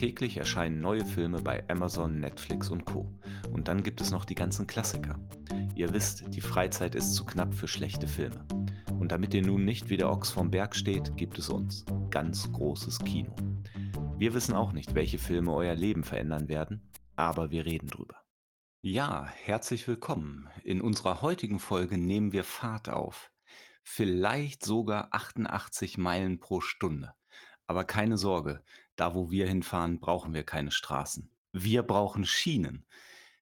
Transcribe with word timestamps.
Täglich 0.00 0.38
erscheinen 0.38 0.80
neue 0.80 1.04
Filme 1.04 1.42
bei 1.42 1.62
Amazon, 1.68 2.20
Netflix 2.20 2.70
und 2.70 2.86
Co. 2.86 3.12
Und 3.52 3.68
dann 3.68 3.82
gibt 3.82 4.00
es 4.00 4.10
noch 4.10 4.24
die 4.24 4.34
ganzen 4.34 4.66
Klassiker. 4.66 5.20
Ihr 5.74 5.92
wisst, 5.92 6.24
die 6.34 6.40
Freizeit 6.40 6.94
ist 6.94 7.12
zu 7.12 7.26
knapp 7.26 7.52
für 7.52 7.68
schlechte 7.68 8.08
Filme. 8.08 8.46
Und 8.98 9.12
damit 9.12 9.34
ihr 9.34 9.44
nun 9.44 9.66
nicht 9.66 9.90
wie 9.90 9.98
der 9.98 10.08
Ochs 10.08 10.30
vom 10.30 10.50
Berg 10.50 10.74
steht, 10.74 11.18
gibt 11.18 11.38
es 11.38 11.50
uns. 11.50 11.84
Ganz 12.08 12.50
großes 12.50 13.00
Kino. 13.00 13.36
Wir 14.16 14.32
wissen 14.32 14.54
auch 14.54 14.72
nicht, 14.72 14.94
welche 14.94 15.18
Filme 15.18 15.52
euer 15.52 15.74
Leben 15.74 16.02
verändern 16.02 16.48
werden, 16.48 16.90
aber 17.14 17.50
wir 17.50 17.66
reden 17.66 17.88
drüber. 17.88 18.22
Ja, 18.80 19.26
herzlich 19.26 19.86
willkommen. 19.86 20.48
In 20.64 20.80
unserer 20.80 21.20
heutigen 21.20 21.58
Folge 21.58 21.98
nehmen 21.98 22.32
wir 22.32 22.44
Fahrt 22.44 22.88
auf. 22.88 23.30
Vielleicht 23.82 24.64
sogar 24.64 25.08
88 25.10 25.98
Meilen 25.98 26.40
pro 26.40 26.62
Stunde. 26.62 27.12
Aber 27.66 27.84
keine 27.84 28.16
Sorge, 28.16 28.64
da 29.00 29.14
wo 29.14 29.30
wir 29.30 29.48
hinfahren, 29.48 29.98
brauchen 29.98 30.34
wir 30.34 30.42
keine 30.42 30.70
Straßen. 30.70 31.30
Wir 31.52 31.82
brauchen 31.82 32.26
Schienen. 32.26 32.84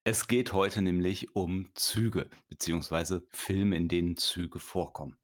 Es 0.04 0.28
geht 0.28 0.52
heute 0.52 0.82
nämlich 0.82 1.34
um 1.34 1.70
Züge, 1.74 2.30
beziehungsweise 2.48 3.26
Filme, 3.30 3.76
in 3.76 3.88
denen 3.88 4.16
Züge 4.16 4.60
vorkommen. 4.60 5.16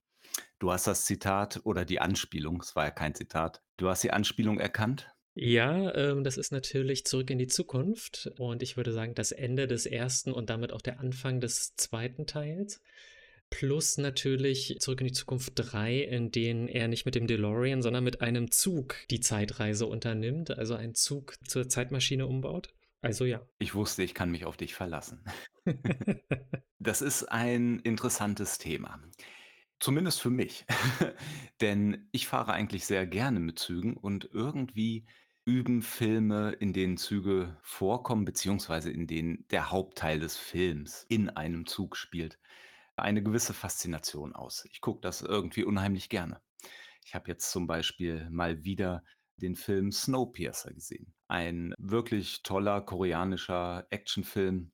Du 0.58 0.72
hast 0.72 0.88
das 0.88 1.04
Zitat 1.04 1.60
oder 1.64 1.84
die 1.84 2.00
Anspielung, 2.00 2.60
es 2.60 2.74
war 2.74 2.84
ja 2.84 2.90
kein 2.90 3.14
Zitat, 3.14 3.62
du 3.76 3.88
hast 3.88 4.02
die 4.02 4.10
Anspielung 4.10 4.58
erkannt? 4.58 5.08
Ja, 5.34 5.94
ähm, 5.94 6.24
das 6.24 6.36
ist 6.36 6.50
natürlich 6.50 7.06
Zurück 7.06 7.30
in 7.30 7.38
die 7.38 7.46
Zukunft 7.46 8.32
und 8.36 8.62
ich 8.62 8.76
würde 8.76 8.92
sagen, 8.92 9.14
das 9.14 9.30
Ende 9.30 9.68
des 9.68 9.86
ersten 9.86 10.32
und 10.32 10.50
damit 10.50 10.72
auch 10.72 10.82
der 10.82 10.98
Anfang 10.98 11.40
des 11.40 11.76
zweiten 11.76 12.26
Teils. 12.26 12.82
Plus 13.54 13.98
natürlich 13.98 14.78
Zurück 14.80 15.00
in 15.00 15.06
die 15.06 15.12
Zukunft 15.12 15.52
3, 15.54 16.00
in 16.00 16.32
denen 16.32 16.66
er 16.66 16.88
nicht 16.88 17.06
mit 17.06 17.14
dem 17.14 17.28
DeLorean, 17.28 17.82
sondern 17.82 18.02
mit 18.02 18.20
einem 18.20 18.50
Zug 18.50 18.96
die 19.10 19.20
Zeitreise 19.20 19.86
unternimmt, 19.86 20.50
also 20.50 20.74
einen 20.74 20.96
Zug 20.96 21.36
zur 21.46 21.68
Zeitmaschine 21.68 22.26
umbaut. 22.26 22.74
Also 23.00 23.24
ja. 23.24 23.46
Ich 23.60 23.76
wusste, 23.76 24.02
ich 24.02 24.12
kann 24.12 24.32
mich 24.32 24.44
auf 24.44 24.56
dich 24.56 24.74
verlassen. 24.74 25.24
das 26.80 27.00
ist 27.00 27.26
ein 27.26 27.78
interessantes 27.78 28.58
Thema. 28.58 29.00
Zumindest 29.78 30.20
für 30.20 30.30
mich. 30.30 30.66
Denn 31.60 32.08
ich 32.10 32.26
fahre 32.26 32.54
eigentlich 32.54 32.86
sehr 32.86 33.06
gerne 33.06 33.38
mit 33.38 33.60
Zügen 33.60 33.96
und 33.96 34.28
irgendwie 34.32 35.06
üben 35.44 35.82
Filme, 35.82 36.56
in 36.58 36.72
denen 36.72 36.96
Züge 36.96 37.56
vorkommen, 37.62 38.24
beziehungsweise 38.24 38.90
in 38.90 39.06
denen 39.06 39.46
der 39.52 39.70
Hauptteil 39.70 40.18
des 40.18 40.36
Films 40.36 41.06
in 41.08 41.30
einem 41.30 41.66
Zug 41.66 41.96
spielt 41.96 42.40
eine 42.96 43.22
gewisse 43.22 43.54
Faszination 43.54 44.34
aus. 44.34 44.64
Ich 44.70 44.80
gucke 44.80 45.00
das 45.00 45.22
irgendwie 45.22 45.64
unheimlich 45.64 46.08
gerne. 46.08 46.40
Ich 47.04 47.14
habe 47.14 47.28
jetzt 47.28 47.50
zum 47.50 47.66
Beispiel 47.66 48.28
mal 48.30 48.64
wieder 48.64 49.04
den 49.36 49.56
Film 49.56 49.92
Snowpiercer 49.92 50.72
gesehen. 50.72 51.12
Ein 51.28 51.74
wirklich 51.78 52.42
toller 52.42 52.80
koreanischer 52.80 53.86
Actionfilm, 53.90 54.70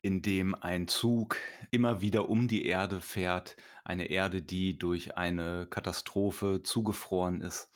in 0.00 0.22
dem 0.22 0.54
ein 0.54 0.88
Zug 0.88 1.36
immer 1.70 2.00
wieder 2.00 2.28
um 2.28 2.48
die 2.48 2.64
Erde 2.66 3.00
fährt. 3.00 3.56
Eine 3.84 4.06
Erde, 4.06 4.42
die 4.42 4.78
durch 4.78 5.16
eine 5.16 5.66
Katastrophe 5.66 6.62
zugefroren 6.62 7.40
ist. 7.40 7.70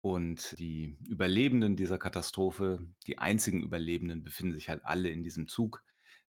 Und 0.00 0.54
die 0.58 0.98
Überlebenden 1.08 1.76
dieser 1.76 1.96
Katastrophe, 1.96 2.86
die 3.06 3.16
einzigen 3.16 3.62
Überlebenden, 3.62 4.22
befinden 4.22 4.52
sich 4.52 4.68
halt 4.68 4.84
alle 4.84 5.08
in 5.08 5.22
diesem 5.22 5.48
Zug. 5.48 5.82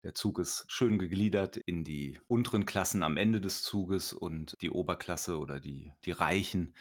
Der 0.05 0.15
Zug 0.15 0.39
ist 0.39 0.67
schön 0.69 0.99
gegliedert 0.99 1.57
in 1.57 1.83
die 1.83 2.21
unteren 2.29 2.67
Klassen 2.67 3.03
am 3.03 3.17
Ende 3.17 3.41
des 3.41 3.63
Zuges 3.63 4.13
und 4.13 4.55
die 4.61 4.69
Oberklasse 4.69 5.39
oder 5.39 5.61
die, 5.61 5.95
die 6.05 6.11
Reichen 6.11 6.75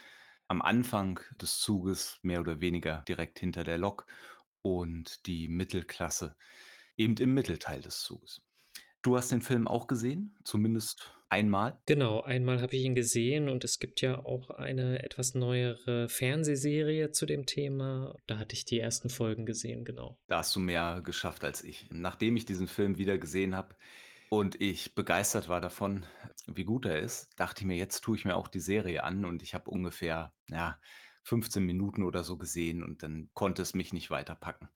am 0.46 0.60
Anfang 0.60 1.18
des 1.40 1.58
Zuges, 1.58 2.18
mehr 2.20 2.40
oder 2.40 2.60
weniger 2.60 3.02
direkt 3.08 3.38
hinter 3.38 3.64
der 3.64 3.78
Lok 3.78 4.06
und 4.60 5.24
die 5.26 5.48
Mittelklasse 5.48 6.36
eben 6.98 7.16
im 7.16 7.32
Mittelteil 7.32 7.80
des 7.80 8.02
Zuges. 8.02 8.42
Du 9.04 9.18
hast 9.18 9.30
den 9.30 9.42
Film 9.42 9.68
auch 9.68 9.86
gesehen, 9.86 10.34
zumindest 10.44 11.14
einmal? 11.28 11.78
Genau, 11.84 12.22
einmal 12.22 12.62
habe 12.62 12.74
ich 12.74 12.84
ihn 12.84 12.94
gesehen 12.94 13.50
und 13.50 13.62
es 13.62 13.78
gibt 13.78 14.00
ja 14.00 14.24
auch 14.24 14.48
eine 14.48 15.02
etwas 15.02 15.34
neuere 15.34 16.08
Fernsehserie 16.08 17.10
zu 17.10 17.26
dem 17.26 17.44
Thema. 17.44 18.16
Da 18.26 18.38
hatte 18.38 18.54
ich 18.54 18.64
die 18.64 18.80
ersten 18.80 19.10
Folgen 19.10 19.44
gesehen, 19.44 19.84
genau. 19.84 20.18
Da 20.26 20.38
hast 20.38 20.56
du 20.56 20.60
mehr 20.60 21.02
geschafft 21.04 21.44
als 21.44 21.62
ich. 21.62 21.86
Nachdem 21.90 22.34
ich 22.38 22.46
diesen 22.46 22.66
Film 22.66 22.96
wieder 22.96 23.18
gesehen 23.18 23.54
habe 23.54 23.76
und 24.30 24.58
ich 24.58 24.94
begeistert 24.94 25.50
war 25.50 25.60
davon, 25.60 26.06
wie 26.46 26.64
gut 26.64 26.86
er 26.86 26.98
ist, 27.00 27.28
dachte 27.36 27.60
ich 27.60 27.66
mir, 27.66 27.76
jetzt 27.76 28.00
tue 28.00 28.16
ich 28.16 28.24
mir 28.24 28.36
auch 28.36 28.48
die 28.48 28.60
Serie 28.60 29.04
an 29.04 29.26
und 29.26 29.42
ich 29.42 29.52
habe 29.52 29.70
ungefähr, 29.70 30.32
ja, 30.48 30.78
15 31.24 31.62
Minuten 31.62 32.04
oder 32.04 32.24
so 32.24 32.38
gesehen 32.38 32.82
und 32.82 33.02
dann 33.02 33.28
konnte 33.34 33.60
es 33.60 33.74
mich 33.74 33.92
nicht 33.92 34.08
weiterpacken. 34.08 34.70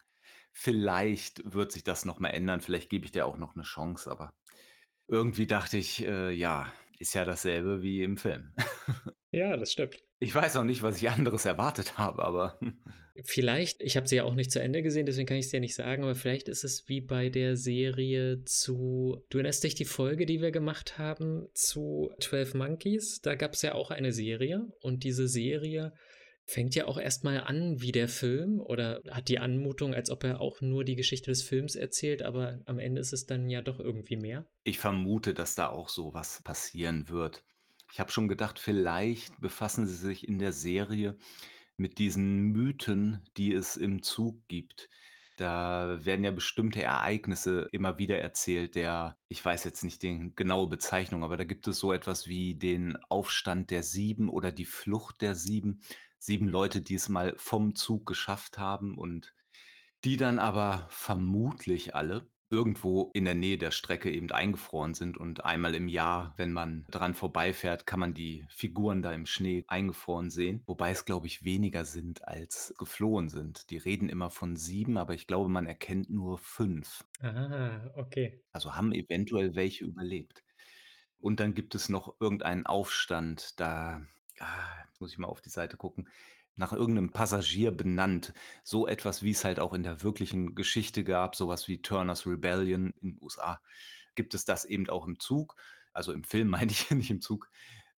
Vielleicht 0.52 1.42
wird 1.44 1.72
sich 1.72 1.84
das 1.84 2.04
noch 2.04 2.18
mal 2.18 2.30
ändern, 2.30 2.60
vielleicht 2.60 2.90
gebe 2.90 3.04
ich 3.04 3.12
dir 3.12 3.26
auch 3.26 3.36
noch 3.36 3.54
eine 3.54 3.64
Chance, 3.64 4.10
aber 4.10 4.34
irgendwie 5.06 5.46
dachte 5.46 5.78
ich, 5.78 6.04
äh, 6.04 6.32
ja, 6.32 6.72
ist 6.98 7.14
ja 7.14 7.24
dasselbe 7.24 7.82
wie 7.82 8.02
im 8.02 8.16
Film. 8.16 8.54
Ja, 9.30 9.58
das 9.58 9.72
stimmt. 9.72 10.02
Ich 10.20 10.34
weiß 10.34 10.56
auch 10.56 10.64
nicht, 10.64 10.80
was 10.80 10.96
ich 10.96 11.10
anderes 11.10 11.44
erwartet 11.44 11.98
habe, 11.98 12.24
aber 12.24 12.58
Vielleicht, 13.24 13.82
ich 13.82 13.96
habe 13.96 14.06
sie 14.06 14.16
ja 14.16 14.24
auch 14.24 14.34
nicht 14.34 14.52
zu 14.52 14.60
Ende 14.60 14.82
gesehen, 14.82 15.06
deswegen 15.06 15.26
kann 15.26 15.38
ich 15.38 15.46
es 15.46 15.50
dir 15.50 15.60
nicht 15.60 15.74
sagen, 15.74 16.04
aber 16.04 16.14
vielleicht 16.14 16.48
ist 16.48 16.62
es 16.62 16.88
wie 16.88 17.00
bei 17.00 17.30
der 17.30 17.56
Serie 17.56 18.44
zu, 18.44 19.24
du 19.28 19.38
erinnerst 19.38 19.64
dich 19.64 19.74
die 19.74 19.84
Folge, 19.84 20.24
die 20.24 20.40
wir 20.40 20.52
gemacht 20.52 20.98
haben 20.98 21.48
zu 21.52 22.12
12 22.20 22.54
Monkeys? 22.54 23.20
Da 23.20 23.34
gab 23.34 23.54
es 23.54 23.62
ja 23.62 23.74
auch 23.74 23.90
eine 23.90 24.12
Serie 24.12 24.70
und 24.80 25.02
diese 25.02 25.26
Serie 25.26 25.92
fängt 26.48 26.74
ja 26.74 26.86
auch 26.86 26.98
erstmal 26.98 27.42
an 27.42 27.82
wie 27.82 27.92
der 27.92 28.08
Film 28.08 28.58
oder 28.58 29.02
hat 29.10 29.28
die 29.28 29.38
Anmutung, 29.38 29.94
als 29.94 30.10
ob 30.10 30.24
er 30.24 30.40
auch 30.40 30.62
nur 30.62 30.82
die 30.82 30.96
Geschichte 30.96 31.30
des 31.30 31.42
Films 31.42 31.76
erzählt, 31.76 32.22
aber 32.22 32.58
am 32.64 32.78
Ende 32.78 33.02
ist 33.02 33.12
es 33.12 33.26
dann 33.26 33.50
ja 33.50 33.60
doch 33.60 33.78
irgendwie 33.78 34.16
mehr. 34.16 34.46
Ich 34.64 34.78
vermute, 34.78 35.34
dass 35.34 35.54
da 35.54 35.68
auch 35.68 35.90
so 35.90 36.14
was 36.14 36.42
passieren 36.42 37.10
wird. 37.10 37.44
Ich 37.92 38.00
habe 38.00 38.10
schon 38.10 38.28
gedacht, 38.28 38.58
vielleicht 38.58 39.38
befassen 39.42 39.86
sie 39.86 39.94
sich 39.94 40.26
in 40.26 40.38
der 40.38 40.52
Serie 40.52 41.18
mit 41.76 41.98
diesen 41.98 42.44
Mythen, 42.44 43.22
die 43.36 43.52
es 43.52 43.76
im 43.76 44.02
Zug 44.02 44.40
gibt. 44.48 44.88
Da 45.36 45.98
werden 46.02 46.24
ja 46.24 46.30
bestimmte 46.30 46.82
Ereignisse 46.82 47.68
immer 47.72 47.98
wieder 47.98 48.18
erzählt, 48.18 48.74
der 48.74 49.18
ich 49.28 49.44
weiß 49.44 49.64
jetzt 49.64 49.84
nicht 49.84 50.02
die 50.02 50.32
genaue 50.34 50.66
Bezeichnung, 50.66 51.22
aber 51.22 51.36
da 51.36 51.44
gibt 51.44 51.68
es 51.68 51.78
so 51.78 51.92
etwas 51.92 52.26
wie 52.26 52.54
den 52.54 52.96
Aufstand 53.10 53.70
der 53.70 53.82
Sieben 53.82 54.30
oder 54.30 54.50
die 54.50 54.64
Flucht 54.64 55.20
der 55.20 55.34
Sieben. 55.34 55.82
7 56.18 56.48
Leute, 56.48 56.80
die 56.80 56.94
es 56.94 57.08
mal 57.08 57.34
vom 57.36 57.74
Zug 57.74 58.06
geschafft 58.06 58.58
haben 58.58 58.96
und 58.98 59.34
die 60.04 60.16
dann 60.16 60.38
aber 60.38 60.86
vermutlich 60.90 61.94
alle 61.94 62.26
irgendwo 62.50 63.10
in 63.12 63.24
der 63.24 63.34
Nähe 63.34 63.58
der 63.58 63.70
Strecke 63.70 64.10
eben 64.10 64.30
eingefroren 64.30 64.94
sind 64.94 65.18
und 65.18 65.44
einmal 65.44 65.74
im 65.74 65.88
Jahr, 65.88 66.34
wenn 66.36 66.52
man 66.52 66.86
dran 66.90 67.14
vorbeifährt, 67.14 67.86
kann 67.86 68.00
man 68.00 68.14
die 68.14 68.46
Figuren 68.48 69.02
da 69.02 69.12
im 69.12 69.26
Schnee 69.26 69.64
eingefroren 69.68 70.30
sehen. 70.30 70.62
Wobei 70.66 70.90
es, 70.90 71.04
glaube 71.04 71.26
ich, 71.26 71.44
weniger 71.44 71.84
sind, 71.84 72.26
als 72.26 72.74
geflohen 72.78 73.28
sind. 73.28 73.70
Die 73.70 73.76
reden 73.76 74.08
immer 74.08 74.30
von 74.30 74.56
sieben, 74.56 74.96
aber 74.96 75.14
ich 75.14 75.26
glaube, 75.26 75.50
man 75.50 75.66
erkennt 75.66 76.08
nur 76.10 76.38
fünf. 76.38 77.04
Ah, 77.20 77.90
okay. 77.96 78.40
Also 78.52 78.74
haben 78.74 78.92
eventuell 78.92 79.54
welche 79.54 79.84
überlebt. 79.84 80.42
Und 81.20 81.40
dann 81.40 81.54
gibt 81.54 81.74
es 81.74 81.88
noch 81.88 82.14
irgendeinen 82.20 82.64
Aufstand, 82.64 83.60
da 83.60 84.02
ah, 84.40 84.84
jetzt 84.88 85.00
muss 85.00 85.12
ich 85.12 85.18
mal 85.18 85.28
auf 85.28 85.40
die 85.40 85.50
Seite 85.50 85.76
gucken, 85.76 86.08
nach 86.58 86.72
irgendeinem 86.72 87.10
Passagier 87.10 87.70
benannt. 87.70 88.34
So 88.64 88.86
etwas, 88.86 89.22
wie 89.22 89.30
es 89.30 89.44
halt 89.44 89.60
auch 89.60 89.72
in 89.72 89.84
der 89.84 90.02
wirklichen 90.02 90.54
Geschichte 90.54 91.04
gab, 91.04 91.36
sowas 91.36 91.68
wie 91.68 91.80
Turner's 91.80 92.26
Rebellion 92.26 92.92
in 93.00 93.12
den 93.12 93.22
USA, 93.22 93.60
gibt 94.14 94.34
es 94.34 94.44
das 94.44 94.64
eben 94.64 94.88
auch 94.90 95.06
im 95.06 95.20
Zug. 95.20 95.56
Also 95.92 96.12
im 96.12 96.24
Film 96.24 96.48
meine 96.50 96.70
ich 96.70 96.90
nicht 96.90 97.10
im 97.10 97.20
Zug, 97.20 97.48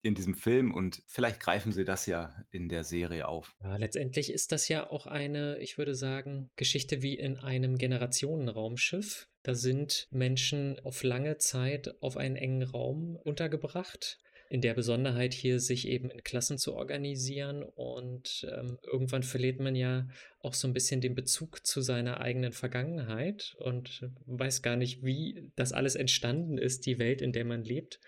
in 0.03 0.15
diesem 0.15 0.34
Film 0.34 0.73
und 0.73 1.03
vielleicht 1.06 1.41
greifen 1.41 1.73
sie 1.73 1.84
das 1.84 2.06
ja 2.06 2.34
in 2.51 2.71
der 2.71 2.84
Serie 2.84 3.28
auf. 3.28 3.55
Ja, 3.62 3.77
letztendlich 3.77 4.33
ist 4.33 4.51
das 4.51 4.67
ja 4.69 4.89
auch 4.89 5.07
eine, 5.07 5.59
ich 5.59 5.77
würde 5.77 5.95
sagen, 5.95 6.51
Geschichte 6.57 7.03
wie 7.03 7.19
in 7.19 7.37
einem 7.37 7.77
Generationenraumschiff. 7.77 9.28
Da 9.43 9.54
sind 9.54 10.09
Menschen 10.10 10.81
auf 10.84 11.03
lange 11.03 11.36
Zeit 11.36 12.03
auf 12.03 12.16
einen 12.16 12.36
engen 12.36 12.63
Raum 12.63 13.16
untergebracht 13.16 14.19
in 14.50 14.60
der 14.60 14.74
Besonderheit 14.74 15.32
hier, 15.32 15.60
sich 15.60 15.86
eben 15.86 16.10
in 16.10 16.24
Klassen 16.24 16.58
zu 16.58 16.74
organisieren. 16.74 17.62
Und 17.62 18.47
ähm, 18.52 18.78
irgendwann 18.82 19.22
verliert 19.22 19.60
man 19.60 19.76
ja 19.76 20.08
auch 20.41 20.54
so 20.54 20.66
ein 20.66 20.74
bisschen 20.74 21.00
den 21.00 21.14
Bezug 21.14 21.64
zu 21.64 21.80
seiner 21.80 22.20
eigenen 22.20 22.52
Vergangenheit 22.52 23.54
und 23.60 24.10
weiß 24.26 24.62
gar 24.62 24.74
nicht, 24.74 25.04
wie 25.04 25.52
das 25.54 25.72
alles 25.72 25.94
entstanden 25.94 26.58
ist, 26.58 26.84
die 26.86 26.98
Welt, 26.98 27.22
in 27.22 27.32
der 27.32 27.44
man 27.44 27.62
lebt. 27.62 28.00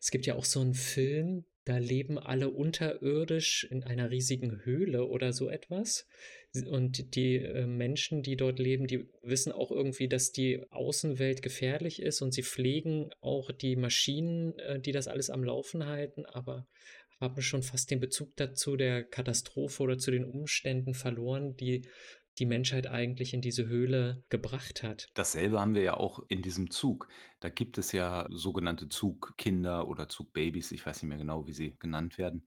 Es 0.00 0.10
gibt 0.10 0.24
ja 0.24 0.36
auch 0.36 0.46
so 0.46 0.62
einen 0.62 0.72
Film, 0.72 1.44
da 1.66 1.76
leben 1.76 2.18
alle 2.18 2.48
unterirdisch 2.48 3.64
in 3.70 3.84
einer 3.84 4.10
riesigen 4.10 4.64
Höhle 4.64 5.06
oder 5.06 5.34
so 5.34 5.50
etwas. 5.50 6.06
Und 6.66 7.14
die 7.14 7.36
äh, 7.36 7.66
Menschen, 7.66 8.22
die 8.22 8.36
dort 8.36 8.58
leben, 8.58 8.88
die 8.88 9.08
wissen 9.22 9.52
auch 9.52 9.70
irgendwie, 9.70 10.08
dass 10.08 10.32
die 10.32 10.64
Außenwelt 10.70 11.42
gefährlich 11.42 12.02
ist 12.02 12.22
und 12.22 12.32
sie 12.32 12.42
pflegen 12.42 13.10
auch 13.20 13.52
die 13.52 13.76
Maschinen, 13.76 14.58
äh, 14.58 14.80
die 14.80 14.90
das 14.90 15.06
alles 15.06 15.30
am 15.30 15.44
Laufen 15.44 15.86
halten, 15.86 16.26
aber 16.26 16.66
haben 17.20 17.42
schon 17.42 17.62
fast 17.62 17.90
den 17.90 18.00
Bezug 18.00 18.34
dazu 18.36 18.76
der 18.76 19.04
Katastrophe 19.04 19.82
oder 19.82 19.98
zu 19.98 20.10
den 20.10 20.24
Umständen 20.24 20.94
verloren, 20.94 21.54
die 21.54 21.86
die 22.38 22.46
Menschheit 22.46 22.86
eigentlich 22.86 23.34
in 23.34 23.42
diese 23.42 23.66
Höhle 23.66 24.24
gebracht 24.30 24.82
hat. 24.82 25.08
Dasselbe 25.14 25.60
haben 25.60 25.74
wir 25.74 25.82
ja 25.82 25.94
auch 25.94 26.20
in 26.28 26.42
diesem 26.42 26.70
Zug. 26.70 27.08
Da 27.38 27.50
gibt 27.50 27.76
es 27.76 27.92
ja 27.92 28.26
sogenannte 28.30 28.88
Zugkinder 28.88 29.86
oder 29.86 30.08
Zugbabys, 30.08 30.72
ich 30.72 30.84
weiß 30.84 31.02
nicht 31.02 31.08
mehr 31.08 31.18
genau, 31.18 31.46
wie 31.46 31.52
sie 31.52 31.76
genannt 31.78 32.16
werden, 32.16 32.46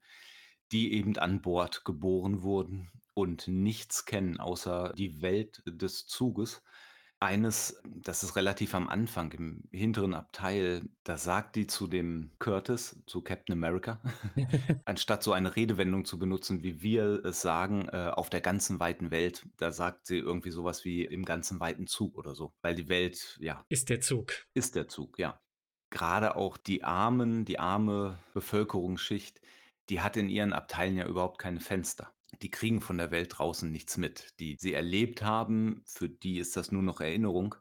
die 0.74 0.94
eben 0.94 1.16
an 1.18 1.42
Bord 1.42 1.86
geboren 1.86 2.42
wurden 2.42 2.90
und 3.14 3.48
nichts 3.48 4.06
kennen 4.06 4.40
außer 4.40 4.94
die 4.98 5.22
Welt 5.22 5.62
des 5.66 6.08
Zuges. 6.08 6.64
Eines, 7.20 7.81
das 7.86 8.22
ist 8.24 8.36
relativ 8.36 8.75
am 8.75 8.90
Anfang, 8.90 9.31
im 9.31 9.64
hinteren 9.72 10.14
Abteil, 10.14 10.81
da 11.06 11.16
sagt 11.16 11.56
die 11.56 11.68
zu 11.68 11.88
dem 11.88 12.31
Curtis, 12.38 13.02
zu 13.06 13.22
Captain 13.22 13.54
America, 13.54 14.02
anstatt 14.86 15.24
so 15.24 15.31
eine 15.31 15.56
Redewendung 15.56 16.04
zu 16.04 16.20
benutzen, 16.20 16.64
wie 16.64 16.81
wir 16.81 17.24
es 17.24 17.42
sagen, 17.42 17.88
äh, 17.94 18.12
auf 18.14 18.30
der 18.30 18.42
ganzen 18.42 18.81
weiten 18.81 19.10
Welt, 19.10 19.46
da 19.56 19.72
sagt 19.72 20.08
sie 20.08 20.18
irgendwie 20.18 20.52
sowas 20.52 20.84
wie 20.84 21.06
im 21.06 21.24
ganzen 21.24 21.62
weiten 21.62 21.88
Zug 21.88 22.18
oder 22.18 22.36
so, 22.36 22.52
weil 22.62 22.75
die 22.75 22.90
Welt, 22.90 23.38
ja, 23.40 23.64
Ist 23.70 23.90
der 23.90 24.02
Zug. 24.02 24.34
ist 24.54 24.75
der 24.75 24.90
Zug, 24.90 25.18
ja. 25.18 25.40
Gerade 25.92 26.36
auch 26.36 26.58
die 26.58 26.84
Armen, 26.84 27.46
die 27.46 27.60
arme 27.60 28.20
Bevölkerungsschicht, 28.34 29.40
die 29.89 30.01
hat 30.01 30.18
in 30.18 30.30
ihren 30.30 30.53
Abteilen 30.53 30.97
ja 30.97 31.06
überhaupt 31.06 31.39
keine 31.39 31.59
Fenster. 31.59 32.13
Die 32.41 32.50
kriegen 32.50 32.81
von 32.81 32.97
der 32.97 33.12
Welt 33.12 33.38
draußen 33.38 33.71
nichts 33.71 33.97
mit. 33.97 34.33
Die 34.39 34.57
sie 34.59 34.74
erlebt 34.74 35.21
haben, 35.21 35.83
für 35.85 36.09
die 36.09 36.39
ist 36.39 36.57
das 36.57 36.71
nur 36.71 36.81
noch 36.81 37.00
Erinnerung. 37.00 37.56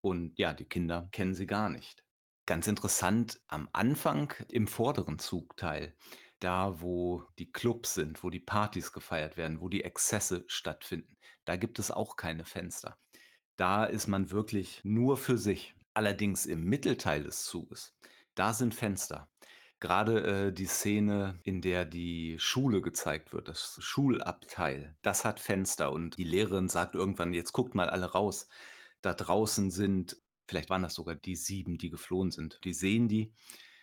Und 0.00 0.38
ja, 0.38 0.54
die 0.54 0.64
Kinder 0.64 1.08
kennen 1.12 1.34
sie 1.34 1.46
gar 1.46 1.68
nicht. 1.68 2.04
Ganz 2.46 2.66
interessant, 2.66 3.40
am 3.46 3.68
Anfang 3.72 4.32
im 4.50 4.66
vorderen 4.66 5.18
Zugteil, 5.18 5.94
da 6.40 6.80
wo 6.80 7.24
die 7.38 7.52
Clubs 7.52 7.94
sind, 7.94 8.22
wo 8.22 8.30
die 8.30 8.40
Partys 8.40 8.92
gefeiert 8.92 9.36
werden, 9.36 9.60
wo 9.60 9.68
die 9.68 9.84
Exzesse 9.84 10.44
stattfinden, 10.46 11.16
da 11.44 11.56
gibt 11.56 11.78
es 11.78 11.90
auch 11.90 12.16
keine 12.16 12.44
Fenster. 12.44 12.96
Da 13.56 13.84
ist 13.84 14.06
man 14.06 14.30
wirklich 14.30 14.80
nur 14.84 15.16
für 15.16 15.36
sich. 15.36 15.74
Allerdings 15.94 16.46
im 16.46 16.64
Mittelteil 16.64 17.24
des 17.24 17.44
Zuges, 17.44 17.96
da 18.34 18.52
sind 18.54 18.74
Fenster. 18.74 19.28
Gerade, 19.80 20.48
äh, 20.48 20.52
die 20.52 20.66
Szene, 20.66 21.38
in 21.44 21.60
der 21.60 21.84
die 21.84 22.36
Schule 22.38 22.80
gezeigt 22.82 23.32
wird, 23.32 23.48
das 23.48 23.76
Schulabteil, 23.80 24.96
das 25.02 25.24
hat 25.24 25.38
Fenster 25.40 25.92
und 25.92 26.16
die 26.16 26.24
Lehrerin 26.24 26.68
sagt 26.68 26.94
irgendwann: 26.96 27.32
„Jetzt 27.34 27.52
guckt 27.52 27.74
mal 27.74 27.88
alle 27.90 28.06
raus. 28.06 28.48
Da 29.02 29.14
draußen 29.14 29.70
sind“ 29.70 30.16
vielleicht 30.48 30.70
waren 30.70 30.82
das 30.82 30.94
sogar 30.94 31.14
die 31.16 31.36
7, 31.36 31.78
die 31.78 31.90
geflohen 31.90 32.30
sind. 32.32 32.60
Die 32.64 32.72
sehen 32.74 33.08
die 33.08 33.34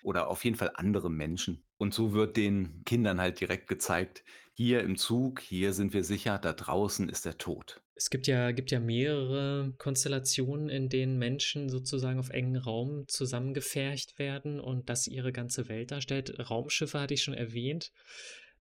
oder 0.01 0.29
auf 0.29 0.45
jeden 0.45 0.57
Fall 0.57 0.71
andere 0.75 1.09
Menschen. 1.11 1.65
Und 1.77 1.93
so 1.93 2.13
wird 2.13 2.37
den 2.37 2.83
Kindern 2.85 3.21
halt 3.21 3.39
direkt 3.41 3.67
gezeigt: 3.69 4.23
„Hier 4.53 4.81
im 4.83 4.97
Zug, 4.97 5.41
hier 5.41 5.73
sind 5.73 5.93
wir 5.93 6.03
sicher, 6.05 6.39
da 6.39 6.53
draußen 6.53 7.09
ist 7.09 7.25
der 7.25 7.37
Tod.“ 7.37 7.84
Es 7.97 8.09
gibt 8.09 8.27
ja 8.27 8.51
gibt 8.51 8.71
ja 8.71 8.79
mehrere 8.81 9.73
Konstellationen, 9.77 10.69
in 10.69 10.89
denen 10.89 11.17
Menschen 11.17 11.69
sozusagen 11.69 12.19
auf 12.19 12.29
engen 12.29 12.57
Raum 12.57 13.07
zusammengefercht 13.07 14.19
werden 14.19 14.59
und 14.59 14.89
das 14.89 15.07
ihre 15.07 15.31
ganze 15.31 15.69
Welt 15.69 15.91
darstellt. 15.91 16.37
Raumschiffe 16.49 16.99
hatte 16.99 17.13
ich 17.13 17.23
schon 17.23 17.33
erwähnt. 17.33 17.91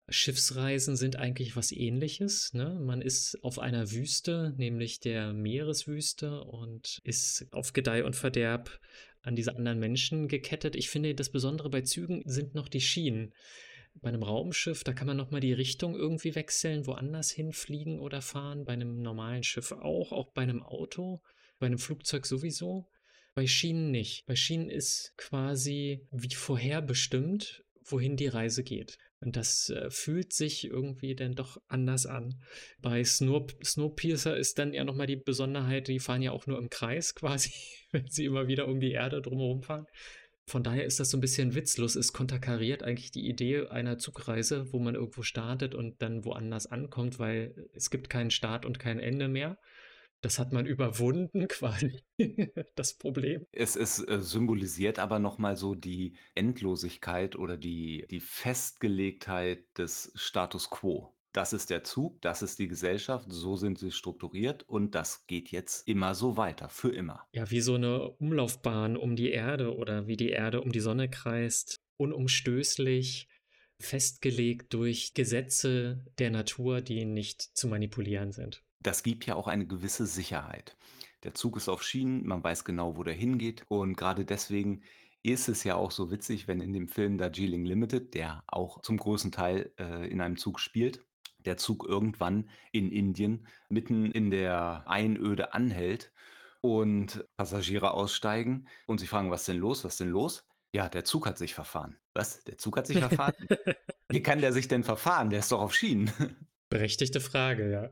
Schiffsreisen 0.07 0.95
sind 0.95 1.15
eigentlich 1.15 1.55
was 1.55 1.71
Ähnliches, 1.71 2.53
ne? 2.53 2.79
Man 2.79 3.01
ist 3.01 3.37
auf 3.41 3.57
einer 3.59 3.91
Wüste, 3.91 4.53
nämlich 4.55 4.99
der 4.99 5.33
Meereswüste 5.33 6.43
und 6.43 6.99
ist 7.03 7.47
auf 7.51 7.73
Gedeih 7.73 8.05
und 8.05 8.15
Verderb 8.15 8.79
an 9.23 9.35
diese 9.35 9.55
anderen 9.55 9.79
Menschen 9.79 10.27
gekettet. 10.27 10.75
Ich 10.75 10.89
finde, 10.89 11.15
das 11.15 11.29
Besondere 11.29 11.69
bei 11.69 11.81
Zügen 11.81 12.21
sind 12.25 12.53
noch 12.53 12.67
die 12.67 12.81
Schienen. 12.81 13.33
Bei 14.01 14.09
einem 14.09 14.23
Raumschiff, 14.23 14.83
da 14.83 14.93
kann 14.93 15.07
man 15.07 15.17
noch 15.17 15.31
mal 15.31 15.39
die 15.39 15.53
Richtung 15.53 15.95
irgendwie 15.95 16.35
wechseln, 16.35 16.85
woanders 16.85 17.31
hinfliegen 17.31 17.99
oder 17.99 18.21
fahren. 18.21 18.65
Bei 18.65 18.73
einem 18.73 19.01
normalen 19.01 19.43
Schiff 19.43 19.71
auch, 19.71 20.11
auch 20.11 20.31
bei 20.33 20.43
einem 20.43 20.61
Auto, 20.61 21.21
bei 21.59 21.67
einem 21.67 21.79
Flugzeug 21.79 22.25
sowieso. 22.25 22.87
Bei 23.33 23.47
Schienen 23.47 23.91
nicht. 23.91 24.25
Bei 24.25 24.35
Schienen 24.35 24.69
ist 24.69 25.13
quasi 25.17 26.07
wie 26.11 26.33
vorherbestimmt, 26.33 27.63
wohin 27.83 28.15
die 28.15 28.27
Reise 28.27 28.63
geht. 28.63 28.97
Und 29.19 29.35
das 29.35 29.69
äh, 29.69 29.89
fühlt 29.89 30.33
sich 30.33 30.65
irgendwie 30.65 31.15
dann 31.15 31.33
doch 31.33 31.57
anders 31.67 32.05
an. 32.05 32.41
Bei 32.79 33.03
Snow, 33.03 33.47
Snowpiercer 33.63 34.37
ist 34.37 34.59
dann 34.59 34.73
ja 34.73 34.83
nochmal 34.83 35.07
die 35.07 35.15
Besonderheit, 35.15 35.87
die 35.87 35.99
fahren 35.99 36.21
ja 36.21 36.31
auch 36.31 36.47
nur 36.47 36.59
im 36.59 36.69
Kreis 36.69 37.15
quasi, 37.15 37.51
wenn 37.91 38.07
sie 38.07 38.25
immer 38.25 38.47
wieder 38.47 38.67
um 38.67 38.79
die 38.79 38.91
Erde 38.91 39.21
drumherum 39.21 39.63
fahren. 39.63 39.87
Von 40.47 40.63
daher 40.63 40.85
ist 40.85 40.99
das 40.99 41.09
so 41.09 41.17
ein 41.17 41.21
bisschen 41.21 41.55
witzlos. 41.55 41.95
Es 41.95 42.13
konterkariert 42.13 42.83
eigentlich 42.83 43.11
die 43.11 43.27
Idee 43.27 43.67
einer 43.67 43.97
Zugreise, 43.97 44.71
wo 44.71 44.79
man 44.79 44.93
irgendwo 44.93 45.23
startet 45.23 45.73
und 45.73 46.01
dann 46.03 46.23
woanders 46.23 46.67
ankommt, 46.67 47.17
weil 47.17 47.67
es 47.73 47.89
gibt 47.89 48.09
keinen 48.09 48.29
Start 48.29 48.65
und 48.65 48.77
kein 48.77 48.99
Ende 48.99 49.27
mehr. 49.27 49.57
Das 50.21 50.37
hat 50.37 50.53
man 50.53 50.65
überwunden 50.67 51.47
quasi, 51.47 52.03
das 52.75 52.93
Problem. 52.93 53.47
Es 53.51 53.75
es, 53.75 53.99
äh, 54.07 54.21
symbolisiert 54.21 54.99
aber 54.99 55.17
noch 55.17 55.39
mal 55.39 55.55
so 55.55 55.73
die 55.73 56.15
Endlosigkeit 56.35 57.35
oder 57.35 57.57
die 57.57 58.05
die 58.11 58.19
Festgelegtheit 58.19 59.65
des 59.77 60.11
Status 60.15 60.69
quo. 60.69 61.14
Das 61.35 61.51
ist 61.51 61.69
der 61.69 61.83
Zug, 61.83 62.21
das 62.21 62.41
ist 62.41 62.59
die 62.59 62.69
Gesellschaft, 62.69 63.25
so 63.27 63.57
sind 63.57 63.77
sie 63.77 63.91
strukturiert 63.91 64.63
und 64.69 64.95
das 64.95 65.27
geht 65.27 65.51
jetzt 65.51 65.85
immer 65.85 66.15
so 66.15 66.37
weiter, 66.37 66.69
für 66.69 66.95
immer. 66.95 67.27
Ja, 67.33 67.51
wie 67.51 67.59
so 67.59 67.75
eine 67.75 68.11
Umlaufbahn 68.11 68.95
um 68.95 69.17
die 69.17 69.31
Erde 69.31 69.75
oder 69.75 70.07
wie 70.07 70.15
die 70.15 70.29
Erde 70.29 70.61
um 70.61 70.71
die 70.71 70.79
Sonne 70.79 71.09
kreist, 71.09 71.75
unumstößlich, 71.97 73.27
festgelegt 73.81 74.73
durch 74.73 75.13
Gesetze 75.13 76.05
der 76.19 76.29
Natur, 76.29 76.79
die 76.79 77.03
nicht 77.03 77.41
zu 77.41 77.67
manipulieren 77.67 78.31
sind. 78.31 78.63
Das 78.81 79.03
gibt 79.03 79.25
ja 79.25 79.35
auch 79.35 79.49
eine 79.49 79.67
gewisse 79.67 80.05
Sicherheit. 80.05 80.77
Der 81.23 81.33
Zug 81.33 81.57
ist 81.57 81.67
auf 81.67 81.83
Schienen, 81.83 82.25
man 82.25 82.45
weiß 82.45 82.63
genau, 82.63 82.95
wo 82.95 83.03
der 83.03 83.13
hingeht 83.13 83.65
und 83.67 83.97
gerade 83.97 84.23
deswegen 84.23 84.83
ist 85.21 85.49
es 85.49 85.65
ja 85.65 85.75
auch 85.75 85.91
so 85.91 86.11
witzig, 86.11 86.47
wenn 86.47 86.61
in 86.61 86.71
dem 86.71 86.87
Film 86.87 87.17
Darjeeling 87.17 87.65
Limited, 87.65 88.13
der 88.13 88.41
auch 88.47 88.81
zum 88.83 88.95
großen 88.95 89.33
Teil, 89.33 89.73
äh, 89.77 90.07
in 90.07 90.21
einem 90.21 90.37
Zug 90.37 90.61
spielt, 90.61 91.03
der 91.45 91.57
Zug 91.57 91.85
irgendwann 91.87 92.49
in 92.71 92.91
Indien 92.91 93.47
mitten 93.69 94.11
in 94.11 94.31
der 94.31 94.83
Einöde 94.87 95.53
anhält 95.53 96.13
und 96.61 97.25
Passagiere 97.37 97.91
aussteigen 97.91 98.67
und 98.87 98.99
sich 98.99 99.09
fragen: 99.09 99.31
„Was 99.31 99.45
denn 99.45 99.57
los? 99.57 99.83
Was 99.83 99.97
denn 99.97 100.09
los?“ 100.09 100.47
„Ja, 100.73 100.89
der 100.89 101.03
Zug 101.05 101.27
hat 101.27 101.37
sich 101.37 101.53
verfahren.“ 101.53 101.97
„Was? 102.13 102.43
Der 102.43 102.57
Zug 102.57 102.77
hat 102.77 102.87
sich 102.87 102.99
verfahren? 102.99 103.33
Wie 104.11 104.23
kann 104.23 104.41
der 104.41 104.53
sich 104.53 104.67
denn 104.67 104.83
verfahren? 104.83 105.29
Der 105.31 105.39
ist 105.39 105.51
doch 105.51 105.61
auf 105.61 105.75
Schienen.“ 105.75 106.11
Berechtigte 106.69 107.19
Frage, 107.21 107.71
ja. 107.71 107.89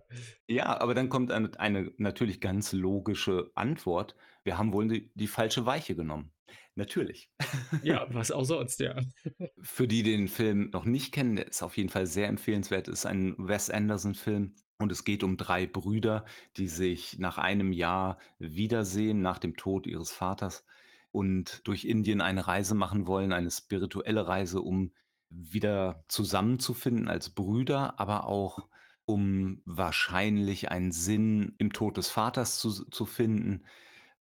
Ja, 0.48 0.80
aber 0.80 0.94
dann 0.94 1.10
kommt 1.10 1.32
eine 1.32 1.52
eine 1.60 1.94
natürlich 1.98 2.40
ganz 2.42 2.72
logische 2.74 3.52
Antwort: 3.56 4.16
„Wir 4.44 4.58
haben 4.58 4.74
wohl 4.74 4.88
die 4.88 5.12
die 5.16 5.28
falsche 5.28 5.66
Weiche 5.66 5.96
genommen.“ 5.96 6.33
Natürlich. 6.76 7.30
Ja, 7.82 8.08
was 8.14 8.32
auch 8.32 8.46
sonst, 8.46 8.80
ja. 8.80 9.00
Für 9.62 9.88
die 9.88 10.04
den 10.04 10.28
Film 10.28 10.70
noch 10.72 10.86
nicht 10.86 11.12
kennen, 11.14 11.36
der 11.36 11.48
ist 11.48 11.64
auf 11.64 11.78
jeden 11.78 11.90
Fall 11.90 12.06
sehr 12.08 12.28
empfehlenswert, 12.28 12.88
ist 12.88 13.06
ein 13.06 13.36
Wes 13.38 13.70
Anderson-Film 13.70 14.56
und 14.80 14.92
es 14.92 15.04
geht 15.04 15.24
um 15.24 15.38
3 15.38 15.68
Brüder, 15.68 16.26
die 16.58 16.68
sich 16.68 17.18
nach 17.20 17.38
einem 17.38 17.72
Jahr 17.72 18.18
wiedersehen, 18.40 19.22
nach 19.22 19.40
dem 19.40 19.56
Tod 19.56 19.88
ihres 19.88 20.12
Vaters 20.12 20.66
und 21.12 21.62
durch 21.68 21.86
Indien 21.86 22.22
eine 22.22 22.48
Reise 22.48 22.76
machen 22.76 23.08
wollen, 23.08 23.32
eine 23.32 23.52
spirituelle 23.52 24.28
Reise, 24.28 24.62
um 24.62 24.94
wieder 25.30 26.04
zusammenzufinden 26.08 27.08
als 27.08 27.30
Brüder, 27.30 28.00
aber 28.00 28.26
auch 28.28 28.68
um 29.06 29.62
wahrscheinlich 29.66 30.72
einen 30.72 30.92
Sinn 30.92 31.56
im 31.58 31.74
Tod 31.74 31.98
des 31.98 32.10
Vaters 32.10 32.58
zu 32.60 32.86
zu 32.90 33.06
finden. 33.06 33.64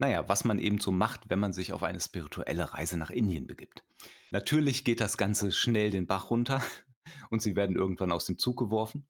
Na 0.01 0.09
ja, 0.09 0.27
was 0.29 0.45
man 0.45 0.59
eben 0.59 0.81
so 0.81 0.91
macht, 0.91 1.29
wenn 1.29 1.39
man 1.39 1.53
sich 1.53 1.75
auf 1.75 1.83
eine 1.83 2.01
spirituelle 2.01 2.73
Reise 2.73 2.97
nach 2.97 3.11
Indien 3.11 3.47
begibt. 3.47 3.85
Natürlich 4.31 4.83
geht 4.85 5.01
das 5.01 5.19
Ganze 5.19 5.53
schnell 5.53 5.91
den 5.91 6.07
Bach 6.07 6.31
runter 6.31 6.63
und 7.31 7.43
sie 7.43 7.55
werden 7.55 7.77
irgendwann 7.77 8.11
aus 8.11 8.25
dem 8.25 8.39
Zug 8.39 8.59
geworfen. 8.59 9.07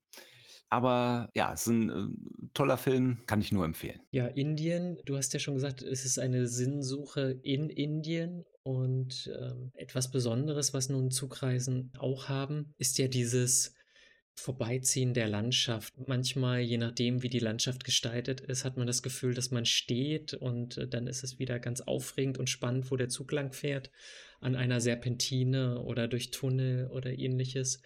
Aber 0.69 1.31
ja, 1.35 1.53
es 1.53 1.63
ist 1.63 1.69
'n, 1.69 1.91
äh, 1.91 2.49
toller 2.55 2.77
Film, 2.77 3.23
kann 3.27 3.41
ich 3.41 3.53
nur 3.53 3.65
empfehlen. 3.65 4.01
Ja, 4.11 4.27
Indien, 4.27 4.99
du 5.05 5.17
hast 5.17 5.33
ja 5.33 5.39
schon 5.41 5.55
gesagt, 5.55 5.83
es 5.83 6.05
ist 6.05 6.19
eine 6.19 6.49
Sinnsuche 6.49 7.39
in 7.43 7.71
Indien 7.71 8.45
und, 8.63 9.31
ähm, 9.41 9.71
etwas 9.75 10.11
Besonderes, 10.11 10.75
was 10.75 10.89
nun 10.89 11.11
Zugreisen 11.11 11.93
auch 11.99 12.29
haben, 12.29 12.75
ist 12.79 12.99
ja 12.99 13.09
dieses 13.09 13.75
Vorbeiziehen 14.41 15.15
der 15.15 15.29
Landschaft. 15.29 15.93
Manchmal, 16.07 16.61
je 16.61 16.79
nachdem, 16.79 17.23
wie 17.23 17.29
die 17.29 17.39
Landschaft 17.39 17.85
gestaltet 17.85 18.41
ist, 18.41 18.65
hat 18.65 18.77
man 18.77 18.87
das 18.87 19.03
Gefühl, 19.03 19.35
dass 19.35 19.51
man 19.51 19.67
steht 19.67 20.35
und, 20.35 20.79
äh, 20.79 20.89
dann 20.89 21.07
ist 21.07 21.23
es 21.23 21.39
wieder 21.39 21.59
ganz 21.59 21.83
aufregend 21.83 22.39
und 22.39 22.49
spannend, 22.49 22.91
wo 22.91 22.97
der 22.97 23.09
Zug 23.09 23.33
lang 23.33 23.53
fährt, 23.53 23.91
an 24.41 24.57
einer 24.57 24.81
Serpentine 24.81 25.81
oder 25.83 26.09
durch 26.09 26.31
Tunnel 26.31 26.89
oder 26.89 27.19
Ähnliches. 27.19 27.83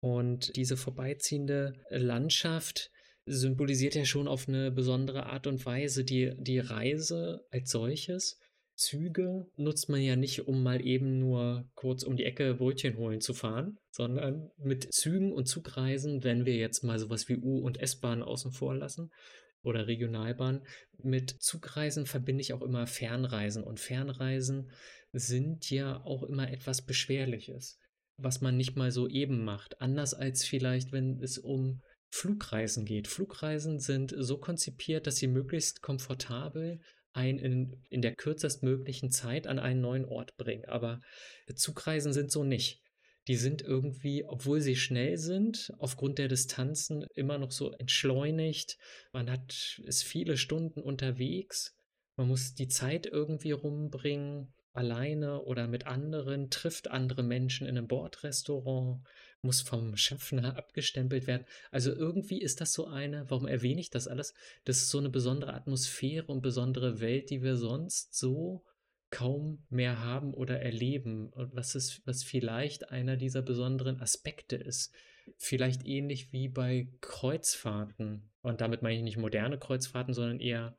Und 0.00 0.56
diese 0.56 0.78
vorbeiziehende 0.78 1.74
Landschaft 1.90 2.90
symbolisiert 3.26 3.94
ja 3.94 4.06
schon 4.06 4.26
auf 4.26 4.48
eine 4.48 4.70
besondere 4.70 5.26
Art 5.26 5.46
und 5.46 5.64
Weise 5.66 6.04
die 6.04 6.32
die 6.38 6.58
Reise 6.58 7.44
als 7.50 7.70
solches. 7.70 8.38
Züge 8.74 9.46
nutzt 9.56 9.90
man 9.90 10.00
ja 10.00 10.16
nicht, 10.16 10.48
um 10.48 10.62
mal 10.62 10.84
eben 10.84 11.18
nur 11.18 11.68
kurz 11.74 12.02
um 12.02 12.16
die 12.16 12.24
Ecke 12.24 12.54
Brötchen 12.54 12.96
holen 12.96 13.20
zu 13.20 13.34
fahren, 13.34 13.78
sondern 13.90 14.50
mit 14.56 14.92
Zügen 14.92 15.32
und 15.32 15.46
Zugreisen, 15.46 16.24
wenn 16.24 16.46
wir 16.46 16.56
jetzt 16.56 16.84
mal 16.84 16.98
sowas 16.98 17.28
wie 17.28 17.36
U 17.36 17.58
und 17.58 17.80
S-Bahn 17.80 18.22
außen 18.22 18.52
vor 18.52 18.74
lassen, 18.74 19.10
oder 19.62 19.86
Regionalbahn. 19.86 20.64
Mit 21.02 21.42
Zugreisen 21.42 22.06
verbinde 22.06 22.42
ich 22.42 22.52
auch 22.52 22.62
immer 22.62 22.86
Fernreisen 22.86 23.62
und 23.62 23.80
Fernreisen 23.80 24.70
sind 25.12 25.70
ja 25.70 26.02
auch 26.04 26.22
immer 26.22 26.50
etwas 26.50 26.82
Beschwerliches, 26.82 27.78
was 28.16 28.40
man 28.40 28.56
nicht 28.56 28.76
mal 28.76 28.90
so 28.90 29.08
eben 29.08 29.44
macht. 29.44 29.80
Anders 29.80 30.14
als 30.14 30.44
vielleicht, 30.44 30.92
wenn 30.92 31.20
es 31.22 31.38
um 31.38 31.82
Flugreisen 32.10 32.84
geht. 32.84 33.08
Flugreisen 33.08 33.78
sind 33.78 34.14
so 34.16 34.38
konzipiert, 34.38 35.06
dass 35.06 35.16
sie 35.16 35.28
möglichst 35.28 35.80
komfortabel 35.80 36.80
einen 37.12 37.38
in, 37.38 37.82
in 37.88 38.02
der 38.02 38.14
kürzestmöglichen 38.14 39.10
Zeit 39.10 39.46
an 39.46 39.58
einen 39.58 39.80
neuen 39.80 40.04
Ort 40.04 40.36
bringen. 40.36 40.64
Aber 40.66 41.00
Zugreisen 41.54 42.12
sind 42.12 42.30
so 42.30 42.44
nicht. 42.44 42.80
Die 43.30 43.36
sind 43.36 43.62
irgendwie, 43.62 44.24
obwohl 44.24 44.60
sie 44.60 44.74
schnell 44.74 45.16
sind, 45.16 45.72
aufgrund 45.78 46.18
der 46.18 46.26
Distanzen 46.26 47.06
immer 47.14 47.38
noch 47.38 47.52
so 47.52 47.70
entschleunigt. 47.70 48.76
Man 49.12 49.30
hat, 49.30 49.80
ist 49.84 50.02
viele 50.02 50.36
Stunden 50.36 50.80
unterwegs. 50.80 51.76
Man 52.16 52.26
muss 52.26 52.54
die 52.54 52.66
Zeit 52.66 53.06
irgendwie 53.06 53.52
rumbringen 53.52 54.52
alleine 54.72 55.42
oder 55.42 55.68
mit 55.68 55.86
anderen, 55.86 56.50
trifft 56.50 56.90
andere 56.90 57.22
Menschen 57.22 57.68
in 57.68 57.78
einem 57.78 57.86
Bordrestaurant, 57.86 59.06
muss 59.42 59.60
vom 59.60 59.96
Schaffner 59.96 60.56
abgestempelt 60.56 61.28
werden. 61.28 61.46
Also 61.70 61.94
irgendwie 61.94 62.42
ist 62.42 62.60
das 62.60 62.72
so 62.72 62.88
eine, 62.88 63.30
warum 63.30 63.46
erwähne 63.46 63.80
ich 63.80 63.90
das 63.90 64.08
alles? 64.08 64.34
Das 64.64 64.78
ist 64.78 64.90
so 64.90 64.98
eine 64.98 65.08
besondere 65.08 65.54
Atmosphäre 65.54 66.26
und 66.26 66.42
besondere 66.42 66.98
Welt, 66.98 67.30
die 67.30 67.44
wir 67.44 67.56
sonst 67.56 68.12
so 68.12 68.64
kaum 69.10 69.64
mehr 69.70 70.02
haben 70.04 70.32
oder 70.34 70.60
erleben 70.60 71.28
und 71.30 71.54
was 71.54 71.74
ist, 71.74 72.02
was 72.06 72.22
vielleicht 72.22 72.90
einer 72.90 73.16
dieser 73.16 73.42
besonderen 73.42 74.00
Aspekte 74.00 74.56
ist. 74.56 74.92
Vielleicht 75.36 75.86
ähnlich 75.86 76.32
wie 76.32 76.48
bei 76.48 76.88
Kreuzfahrten. 77.00 78.30
Und 78.42 78.60
damit 78.60 78.82
meine 78.82 78.96
ich 78.96 79.02
nicht 79.02 79.16
moderne 79.18 79.58
Kreuzfahrten, 79.58 80.14
sondern 80.14 80.40
eher 80.40 80.76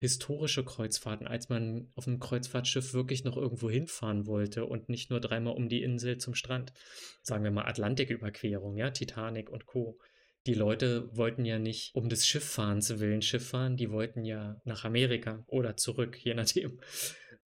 historische 0.00 0.64
Kreuzfahrten, 0.64 1.26
als 1.26 1.48
man 1.48 1.88
auf 1.94 2.06
einem 2.06 2.20
Kreuzfahrtschiff 2.20 2.94
wirklich 2.94 3.24
noch 3.24 3.36
irgendwo 3.36 3.68
hinfahren 3.68 4.26
wollte 4.26 4.64
und 4.64 4.88
nicht 4.88 5.10
nur 5.10 5.20
dreimal 5.20 5.54
um 5.54 5.68
die 5.68 5.82
Insel 5.82 6.18
zum 6.18 6.34
Strand. 6.34 6.72
Sagen 7.22 7.44
wir 7.44 7.50
mal 7.50 7.66
Atlantiküberquerung, 7.66 8.76
ja, 8.76 8.90
Titanic 8.90 9.50
und 9.50 9.66
Co. 9.66 9.98
Die 10.46 10.54
Leute 10.54 11.14
wollten 11.14 11.44
ja 11.44 11.58
nicht 11.58 11.94
um 11.94 12.08
des 12.08 12.26
Schifffahrens 12.26 12.98
willen 12.98 13.20
Schiff 13.20 13.50
fahren, 13.50 13.76
die 13.76 13.90
wollten 13.90 14.24
ja 14.24 14.58
nach 14.64 14.86
Amerika 14.86 15.44
oder 15.48 15.76
zurück, 15.76 16.16
je 16.18 16.32
nachdem. 16.32 16.80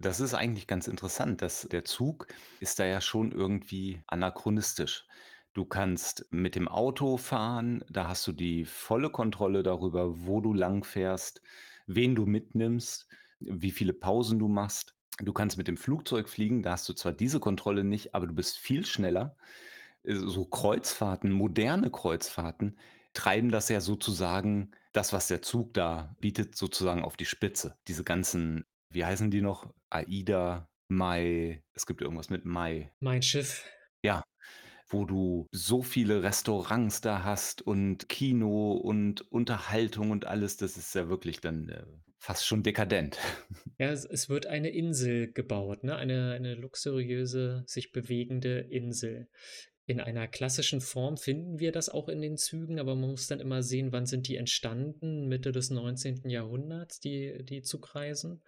Das 0.03 0.19
ist 0.19 0.33
eigentlich 0.33 0.67
ganz 0.67 0.87
interessant, 0.87 1.41
dass 1.41 1.67
der 1.71 1.85
Zug 1.85 2.27
ist 2.59 2.77
da 2.77 2.85
ja 2.85 3.01
schon 3.01 3.31
irgendwie 3.31 4.03
anachronistisch. 4.07 5.07
Du 5.53 5.65
kannst 5.65 6.25
mit 6.29 6.55
dem 6.55 6.67
Auto 6.67 7.17
fahren, 7.17 7.83
da 7.89 8.07
hast 8.07 8.27
du 8.27 8.31
die 8.31 8.65
volle 8.65 9.09
Kontrolle 9.09 9.63
darüber, 9.63 10.25
wo 10.25 10.41
du 10.41 10.53
lang 10.53 10.83
fährst 10.83 11.41
wen 11.87 12.15
du 12.15 12.25
mitnimmst, 12.25 13.07
wie 13.39 13.71
viele 13.71 13.93
Pausen 13.93 14.39
du 14.39 14.47
machst. 14.47 14.95
Du 15.19 15.33
kannst 15.33 15.57
mit 15.57 15.67
dem 15.67 15.77
Flugzeug 15.77 16.29
fliegen, 16.29 16.63
da 16.63 16.71
hast 16.71 16.89
du 16.89 16.93
zwar 16.93 17.11
diese 17.11 17.39
Kontrolle 17.39 17.83
nicht, 17.83 18.15
aber 18.15 18.27
du 18.27 18.33
bist 18.33 18.57
viel 18.57 18.85
schneller. 18.85 19.35
Äh, 20.03 20.15
so 20.15 20.45
Kreuzfahrten, 20.45 21.31
moderne 21.31 21.91
Kreuzfahrten 21.91 22.77
treiben 23.13 23.51
das 23.51 23.69
ja 23.69 23.79
sozusagen 23.79 24.71
das, 24.91 25.13
was 25.13 25.27
der 25.27 25.41
Zug 25.41 25.73
da 25.73 26.15
bietet, 26.19 26.55
sozusagen 26.55 27.03
auf 27.03 27.15
die 27.15 27.25
Spitze. 27.25 27.77
Diese 27.87 28.03
ganzen, 28.03 28.65
wie 28.93 29.05
heißen 29.05 29.31
die 29.31 29.41
noch? 29.41 29.73
AIDA, 29.89 30.69
Mai, 30.87 31.63
es 31.73 31.85
gibt 31.85 32.01
irgendwas 32.01 32.29
mit 32.29 32.45
Mai. 32.45 32.91
Mein 32.99 33.21
Schiff. 33.21 33.65
Ja, 34.03 34.23
wo 34.89 35.05
du 35.05 35.47
so 35.51 35.81
viele 35.81 36.23
Restaurants 36.23 37.01
da 37.01 37.23
hast 37.23 37.61
und 37.61 38.07
Kino 38.09 38.73
und 38.73 39.21
Unterhaltung 39.31 40.11
und 40.11 40.25
alles, 40.25 40.57
das 40.57 40.77
ist 40.77 40.93
ja 40.93 41.09
wirklich 41.09 41.41
dann 41.41 41.69
äh, 41.69 41.83
fast 42.17 42.45
schon 42.45 42.63
dekadent. 42.63 43.17
Ja, 43.79 43.91
es, 43.91 44.05
es, 44.05 44.29
wird 44.29 44.45
eine 44.45 44.69
Insel 44.69 45.33
gebaut, 45.33 45.83
ne? 45.83 45.95
eine, 45.95 46.33
eine 46.33 46.53
luxuriöse, 46.53 47.63
sich 47.65 47.91
bewegende 47.91 48.59
Insel. 48.59 49.27
In 49.87 49.99
einer 49.99 50.27
klassischen 50.27 50.79
Form 50.79 51.17
finden 51.17 51.59
wir 51.59 51.71
das 51.71 51.89
auch 51.89 52.07
in 52.07 52.21
den 52.21 52.37
Zügen, 52.37 52.79
aber 52.79 52.95
man 52.95 53.09
muss 53.09 53.27
dann 53.27 53.39
immer 53.39 53.63
sehen, 53.63 53.91
wann 53.91 54.05
sind 54.05 54.27
die 54.27 54.37
entstanden, 54.37 55.27
Mitte 55.27 55.51
des 55.51 55.71
19. 55.71 56.29
Jahrhunderts, 56.29 56.99
die, 56.99 57.43
die 57.43 57.63
Zugreisen. 57.63 58.43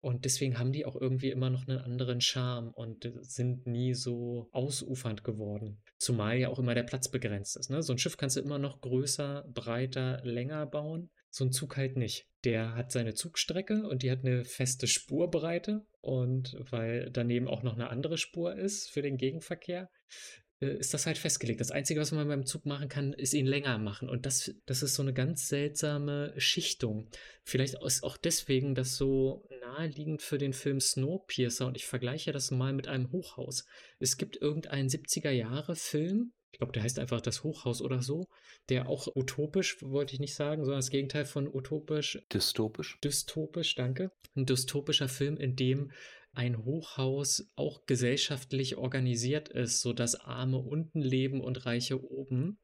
Und 0.00 0.24
deswegen 0.24 0.58
haben 0.58 0.72
die 0.72 0.86
auch 0.86 0.94
irgendwie 0.94 1.30
immer 1.30 1.50
noch 1.50 1.66
einen 1.66 1.78
anderen 1.78 2.20
Charme 2.20 2.70
und 2.70 3.10
sind 3.22 3.66
nie 3.66 3.94
so 3.94 4.48
ausufernd 4.52 5.24
geworden. 5.24 5.82
Zumal 5.98 6.38
ja 6.38 6.48
auch 6.48 6.58
immer 6.58 6.74
der 6.74 6.84
Platz 6.84 7.10
begrenzt 7.10 7.56
ist. 7.56 7.70
Ne? 7.70 7.82
So 7.82 7.92
ein 7.92 7.98
Schiff 7.98 8.16
kannst 8.16 8.36
du 8.36 8.40
immer 8.40 8.58
noch 8.58 8.80
größer, 8.80 9.44
breiter, 9.52 10.20
länger 10.22 10.66
bauen. 10.66 11.10
So 11.30 11.44
ein 11.44 11.52
Zug 11.52 11.76
halt 11.76 11.96
nicht. 11.96 12.28
Der 12.44 12.74
hat 12.76 12.92
seine 12.92 13.14
Zugstrecke 13.14 13.88
und 13.88 14.02
die 14.02 14.10
hat 14.10 14.20
eine 14.24 14.44
feste 14.44 14.86
Spurbreite. 14.86 15.84
Und 16.00 16.56
weil 16.70 17.10
daneben 17.10 17.48
auch 17.48 17.62
noch 17.62 17.74
eine 17.74 17.90
andere 17.90 18.16
Spur 18.16 18.54
ist 18.54 18.90
für 18.90 19.02
den 19.02 19.16
Gegenverkehr, 19.16 19.82
äh, 19.82 20.45
ist 20.60 20.94
das 20.94 21.06
halt 21.06 21.18
festgelegt. 21.18 21.60
Das 21.60 21.70
Einzige, 21.70 22.00
was 22.00 22.12
man 22.12 22.28
beim 22.28 22.46
Zug 22.46 22.64
machen 22.64 22.88
kann, 22.88 23.12
ist 23.12 23.34
ihn 23.34 23.46
länger 23.46 23.78
machen. 23.78 24.08
Und 24.08 24.24
das, 24.24 24.54
das 24.64 24.82
ist 24.82 24.94
so 24.94 25.02
eine 25.02 25.12
ganz 25.12 25.48
seltsame 25.48 26.32
Schichtung. 26.38 27.08
Vielleicht 27.44 27.74
ist 27.82 28.02
auch 28.02 28.16
deswegen 28.16 28.74
das 28.74 28.96
so 28.96 29.46
naheliegend 29.60 30.22
für 30.22 30.38
den 30.38 30.54
Film 30.54 30.80
Snowpiercer. 30.80 31.66
Und 31.66 31.76
ich 31.76 31.86
vergleiche 31.86 32.32
das 32.32 32.50
mal 32.50 32.72
mit 32.72 32.88
einem 32.88 33.12
Hochhaus. 33.12 33.66
Es 33.98 34.16
gibt 34.16 34.40
irgendeinen 34.40 34.88
70er-Jahre-Film, 34.88 36.32
ich 36.56 36.58
glaube, 36.58 36.72
der 36.72 36.84
heißt 36.84 36.98
einfach 36.98 37.20
das 37.20 37.42
Hochhaus 37.42 37.82
oder 37.82 38.00
so, 38.00 38.28
der 38.70 38.88
auch 38.88 39.14
utopisch, 39.14 39.76
wollte 39.82 40.14
ich 40.14 40.20
nicht 40.20 40.34
sagen, 40.34 40.64
sondern 40.64 40.78
das 40.78 40.88
Gegenteil 40.88 41.26
von 41.26 41.54
utopisch. 41.54 42.18
Dystopisch. 42.32 42.98
Dystopisch, 43.04 43.74
danke. 43.74 44.10
Ein 44.34 44.46
dystopischer 44.46 45.08
Film, 45.08 45.36
in 45.36 45.54
dem 45.54 45.92
ein 46.36 46.64
Hochhaus 46.64 47.50
auch 47.56 47.86
gesellschaftlich 47.86 48.76
organisiert 48.76 49.48
ist, 49.48 49.80
sodass 49.80 50.14
Arme 50.14 50.58
unten 50.58 51.00
leben 51.00 51.40
und 51.40 51.64
Reiche 51.64 52.02
oben. 52.02 52.58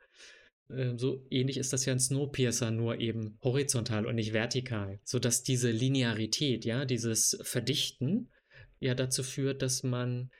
Ähm, 0.70 0.98
so 0.98 1.24
ähnlich 1.30 1.56
ist 1.56 1.72
das 1.72 1.86
ja 1.86 1.92
ein 1.92 2.00
Snowpiercer, 2.00 2.70
nur 2.70 3.00
eben 3.00 3.38
horizontal 3.42 4.06
und 4.06 4.16
nicht 4.16 4.32
vertikal, 4.32 5.00
sodass 5.04 5.42
diese 5.42 5.70
Linearität, 5.70 6.64
ja, 6.64 6.84
dieses 6.84 7.38
Verdichten 7.42 8.30
ja 8.78 8.94
dazu 8.94 9.22
führt, 9.22 9.62
dass 9.62 9.82
man 9.82 10.30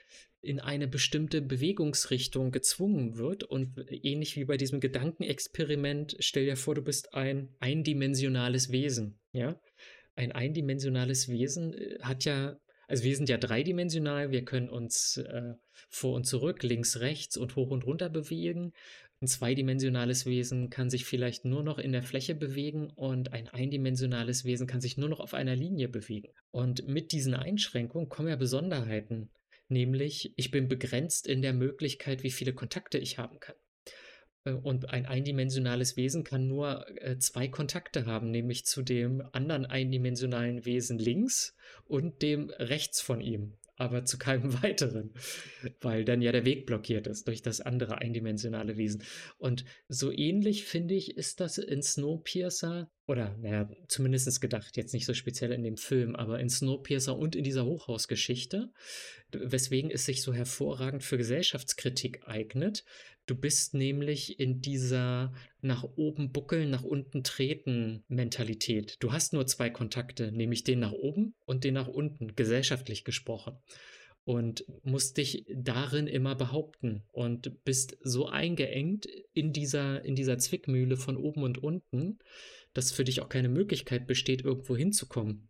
in 0.43 0.61
eine 0.61 0.89
bestimmte 0.89 1.41
Bewegungsrichtung 1.41 2.51
gezwungen 2.51 3.17
wird 3.17 3.45
und 3.45 3.79
ähnlich 3.89 4.37
wie 4.37 4.45
bei 4.45 4.57
diesem 4.57 4.81
Gedankenexperiment, 4.81 6.17
stell 6.19 6.47
dir 6.47 6.57
vor, 6.57 6.75
du 6.75 6.83
bist 6.83 7.15
ein 7.15 7.55
eindimensionales 7.61 8.73
Wesen, 8.73 9.21
ja? 9.33 9.59
Ein 10.15 10.33
eindimensionales 10.33 11.29
Wesen 11.29 11.73
äh, 11.73 11.99
hat 12.03 12.25
ja 12.25 12.59
also 12.89 13.05
wir 13.05 13.17
sind 13.17 13.29
ja 13.29 13.39
dreidimensional, 13.39 14.31
wir 14.31 14.45
können 14.45 14.69
uns 14.69 15.17
äh, 15.17 15.55
vor 15.89 16.15
und 16.15 16.25
zurück, 16.25 16.63
links, 16.63 17.01
rechts 17.01 17.37
und 17.37 17.57
hoch 17.57 17.71
und 17.71 17.85
runter 17.87 18.09
bewegen. 18.09 18.73
Ein 19.21 19.29
zweidimensionales 19.29 20.27
Wesen 20.27 20.69
kann 20.69 20.91
sich 20.91 21.05
vielleicht 21.05 21.45
nur 21.45 21.63
noch 21.63 21.79
in 21.79 21.93
der 21.93 22.03
Fläche 22.03 22.35
bewegen 22.35 22.91
und 22.91 23.33
ein 23.33 23.49
eindimensionales 23.49 24.45
Wesen 24.45 24.67
kann 24.67 24.81
sich 24.81 24.97
nur 24.97 25.09
noch 25.09 25.21
auf 25.21 25.33
einer 25.33 25.55
Linie 25.55 25.89
bewegen. 25.89 26.33
Und 26.51 26.89
mit 26.89 27.13
diesen 27.13 27.35
Einschränkungen 27.35 28.09
kommen 28.09 28.31
ja 28.31 28.37
Besonderheiten, 28.37 29.31
nämlich 29.69 30.33
ich 30.37 30.51
bin 30.51 30.67
begrenzt 30.67 31.29
in 31.29 31.41
der 31.41 31.53
Möglichkeit, 31.53 32.25
wie 32.25 32.33
viele 32.33 32.53
Kontakte 32.53 32.99
ich 32.99 33.19
haben 33.19 33.39
kann. 33.39 33.55
Äh, 34.45 34.53
und 34.53 34.91
ein 34.91 35.07
eindimensionales 35.07 35.97
Wesen 35.97 36.25
kann 36.25 36.49
nur 36.49 36.87
äh, 37.01 37.19
zwei 37.19 37.49
Kontakte 37.49 38.07
haben, 38.07 38.31
nämlich 38.31 38.65
zu 38.65 38.83
dem 38.83 39.23
anderen 39.33 39.67
eindimensionalen 39.67 40.65
Wesen 40.65 40.99
links 40.99 41.55
und 41.87 42.23
dem 42.23 42.51
rechts 42.51 43.01
von 43.01 43.21
ihm, 43.21 43.55
aber 43.77 44.05
zu 44.05 44.19
keinem 44.19 44.53
weiteren, 44.63 45.13
weil 45.81 46.05
dann 46.05 46.23
ja 46.23 46.33
der 46.33 46.45
Weg 46.45 46.67
blockiert 46.67 47.07
ist 47.07 47.27
durch 47.27 47.43
das 47.43 47.61
andere 47.61 47.99
eindimensionale 47.99 48.77
Wesen. 48.77 49.03
Und 49.39 49.65
so 49.89 50.11
ähnlich 50.13 50.65
finde 50.65 50.95
ich, 50.95 51.17
ist 51.17 51.41
das 51.41 51.59
in 51.59 51.83
Snowpiercer, 51.83 52.91
oder 53.07 53.37
naja, 53.41 53.69
zumindest 53.89 54.41
gedacht, 54.41 54.77
jetzt 54.77 54.95
nicht 54.95 55.07
so 55.07 55.15
speziell 55.15 55.53
in 55.53 55.65
dem 55.65 55.77
Film, 55.77 56.15
aber 56.15 56.39
in 56.39 56.49
Snowpiercer 56.49 57.17
und 57.19 57.35
in 57.35 57.45
dieser 57.45 57.67
Hochhausgeschichte, 57.67 58.71
weswegen 59.33 59.91
es 59.91 60.05
sich 60.05 60.23
so 60.23 60.33
hervorragend 60.33 61.03
für 61.03 61.19
Gesellschaftskritik 61.19 62.27
eignet, 62.27 62.85
Du 63.27 63.37
bist 63.37 63.75
nämlich 63.75 64.41
in 64.41 64.61
dieser 64.61 65.33
nach 65.61 65.85
oben 65.97 66.33
buckeln, 66.33 66.71
nach 66.71 66.83
unten 66.83 67.23
treten 67.23 68.03
Mentalität. 68.09 68.97
Du 69.01 69.13
hast 69.13 69.33
nur 69.33 69.47
zwei 69.47 69.71
Kontakte, 69.71 70.33
nämlich 70.33 70.65
den 70.65 70.81
nach 70.81 70.93
oben 70.93 71.35
und 71.47 71.63
den 71.63 71.75
nach 71.75 71.89
unten, 71.89 72.35
gesellschaftlich 72.35 73.05
gesprochen. 73.05 73.57
Und 74.25 74.65
musst 74.83 75.17
dich 75.17 75.47
darin 75.53 76.07
immer 76.07 76.37
behaupten 76.37 77.03
und 77.11 77.65
bist 77.65 77.97
so 78.03 78.27
eingeengt 78.27 79.07
in 79.33 79.53
dieser, 79.53 80.05
in 80.05 80.15
dieser 80.15 80.39
Zwickmühle 80.39 80.97
von 80.97 81.17
oben 81.17 81.43
und 81.43 81.59
unten, 81.59 82.19
dass 82.73 82.93
für 82.93 83.05
dich 83.05 83.21
auch 83.21 83.29
keine 83.29 83.49
Möglichkeit 83.49 84.07
besteht, 84.07 84.43
irgendwo 84.43 84.77
hinzukommen 84.77 85.49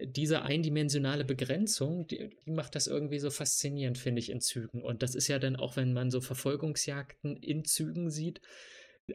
diese 0.00 0.42
eindimensionale 0.42 1.24
Begrenzung, 1.24 2.06
die, 2.06 2.30
die, 2.46 2.50
macht 2.50 2.74
das 2.74 2.86
irgendwie 2.86 3.18
so 3.18 3.30
faszinierend, 3.30 3.98
finde 3.98 4.20
ich, 4.20 4.30
in 4.30 4.40
Zügen. 4.40 4.82
Und 4.82 5.02
das 5.02 5.14
ist 5.14 5.28
ja 5.28 5.38
dann 5.38 5.56
auch, 5.56 5.76
wenn 5.76 5.92
man 5.92 6.10
so 6.10 6.20
Verfolgungsjagden 6.20 7.36
in 7.36 7.64
Zügen 7.64 8.10
sieht, 8.10 8.40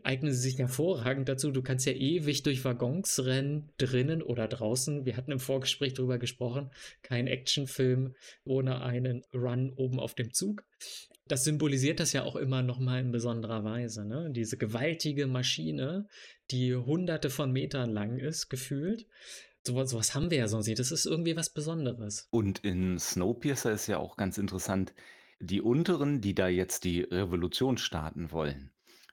eignen 0.03 0.33
sich 0.33 0.59
hervorragend 0.59 1.29
dazu. 1.29 1.51
Du 1.51 1.61
kannst 1.61 1.85
ja 1.85 1.93
ewig 1.93 2.43
durch 2.43 2.63
Waggons 2.63 3.25
rennen, 3.25 3.71
drinnen 3.77 4.21
oder 4.21 4.47
draußen. 4.47 5.05
Wir 5.05 5.17
hatten 5.17 5.31
im 5.31 5.39
Vorgespräch 5.39 5.95
darüber 5.95 6.19
gesprochen. 6.19 6.69
Kein 7.01 7.27
Actionfilm 7.27 8.15
ohne 8.43 8.81
einen 8.81 9.23
Run 9.33 9.73
oben 9.75 9.99
auf 9.99 10.13
dem 10.13 10.33
Zug. 10.33 10.63
Das 11.27 11.43
symbolisiert 11.43 11.99
das 11.99 12.13
ja 12.13 12.23
auch 12.23 12.35
immer 12.35 12.63
noch 12.63 12.79
mal 12.79 12.99
in 12.99 13.11
besonderer 13.11 13.63
Weise. 13.63 14.05
Ne? 14.05 14.29
Diese 14.31 14.57
gewaltige 14.57 15.27
Maschine, 15.27 16.07
die 16.51 16.75
hunderte 16.75 17.29
von 17.29 17.51
Metern 17.51 17.91
lang 17.91 18.17
ist, 18.17 18.49
gefühlt. 18.49 19.05
Sowas, 19.65 19.89
sowas 19.89 20.15
haben 20.15 20.31
wir 20.31 20.37
ja 20.37 20.47
sonst 20.47 20.67
nicht. 20.67 20.79
Das 20.79 20.91
ist 20.91 21.05
irgendwie 21.05 21.35
was 21.35 21.49
Besonderes. 21.49 22.27
Und 22.31 22.59
in 22.59 22.97
Snowpiercer 22.97 23.71
ist 23.71 23.87
ja 23.87 23.97
auch 23.97 24.17
ganz 24.17 24.37
interessant, 24.37 24.93
die 25.39 25.61
Unteren, 25.61 26.21
die 26.21 26.35
da 26.35 26.47
jetzt 26.47 26.83
die 26.83 27.01
Revolution 27.01 27.77
starten 27.77 28.31
wollen, 28.31 28.71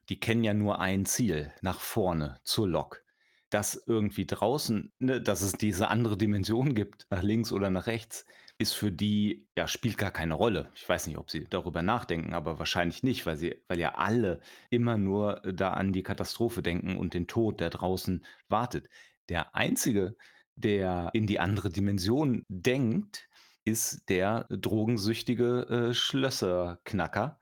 die 0.08 0.18
kennen 0.18 0.44
ja 0.44 0.54
nur 0.54 0.80
ein 0.80 1.04
Ziel, 1.04 1.52
nach 1.62 1.80
vorne 1.80 2.40
zur 2.44 2.68
Lok. 2.68 3.02
Dass 3.50 3.80
irgendwie 3.86 4.26
draußen, 4.26 4.92
ne, 4.98 5.20
dass 5.20 5.42
es 5.42 5.52
diese 5.52 5.88
andere 5.88 6.16
Dimension 6.16 6.74
gibt, 6.74 7.06
nach 7.10 7.22
links 7.22 7.52
oder 7.52 7.70
nach 7.70 7.86
rechts, 7.86 8.24
ist 8.58 8.72
für 8.72 8.90
die 8.90 9.46
ja, 9.56 9.68
spielt 9.68 9.98
gar 9.98 10.10
keine 10.10 10.34
Rolle. 10.34 10.70
Ich 10.74 10.88
weiß 10.88 11.06
nicht, 11.06 11.18
ob 11.18 11.30
sie 11.30 11.46
darüber 11.48 11.82
nachdenken, 11.82 12.32
aber 12.34 12.58
wahrscheinlich 12.58 13.02
nicht, 13.02 13.26
weil 13.26 13.36
sie 13.36 13.62
weil 13.68 13.78
ja 13.78 13.94
alle 13.96 14.40
immer 14.70 14.96
nur 14.96 15.42
da 15.42 15.72
an 15.72 15.92
die 15.92 16.02
Katastrophe 16.02 16.62
denken 16.62 16.96
und 16.96 17.14
den 17.14 17.26
Tod, 17.26 17.60
der 17.60 17.70
draußen 17.70 18.24
wartet. 18.48 18.88
Der 19.28 19.54
Einzige, 19.54 20.16
der 20.56 21.10
in 21.12 21.26
die 21.26 21.38
andere 21.38 21.70
Dimension 21.70 22.44
denkt, 22.48 23.28
ist 23.64 24.08
der 24.08 24.46
drogensüchtige, 24.48 25.88
äh, 25.90 25.94
Schlösserknacker, 25.94 27.38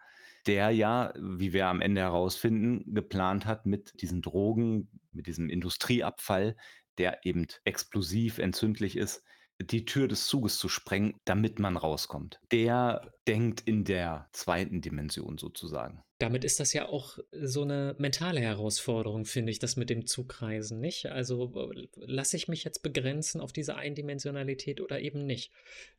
der 0.47 0.71
ja, 0.71 1.13
wie 1.17 1.53
wir 1.53 1.67
am 1.69 1.81
Ende 1.81 2.03
herausfinden, 2.03 2.95
geplant 2.95 3.47
hat, 3.47 3.67
mit 3.67 4.01
diesen 4.03 4.23
Drogen, 4.23 4.89
mit 5.13 5.27
diesem 5.27 5.49
Industrieabfall, 5.49 6.57
der 6.99 7.25
eben 7.25 7.47
explosiv 7.65 8.39
entzündlich 8.39 8.97
ist, 8.97 9.23
die 9.61 9.85
Tür 9.85 10.09
des 10.09 10.27
Zuges 10.27 10.59
zu 10.59 10.69
sprengen, 10.69 11.15
damit 11.25 11.59
man 11.59 11.77
rauskommt. 11.77 12.41
Der 12.51 13.13
denkt 13.27 13.63
in 13.67 13.85
der 13.85 14.29
zweiten 14.33 14.81
Dimension 14.81 15.39
sozusagen. 15.39 16.03
Damit 16.19 16.45
ist 16.45 16.61
das 16.61 16.73
ja 16.73 16.89
auch 16.89 17.19
so 17.33 17.63
eine 17.63 17.97
mentale 17.99 18.41
Herausforderung, 18.41 19.25
finde 19.25 19.51
ich, 19.51 19.59
das 19.59 19.77
mit 19.77 19.91
dem 19.91 20.07
Zugreisen, 20.07 20.81
nicht? 20.81 21.07
Also 21.07 21.53
lasse 21.97 22.37
ich 22.37 22.49
mich 22.49 22.65
jetzt 22.65 22.83
begrenzen 22.83 23.41
auf 23.41 23.53
diese 23.53 23.77
Eindimensionalität 23.77 24.81
oder 24.81 25.01
eben 25.01 25.27
nicht? 25.27 25.51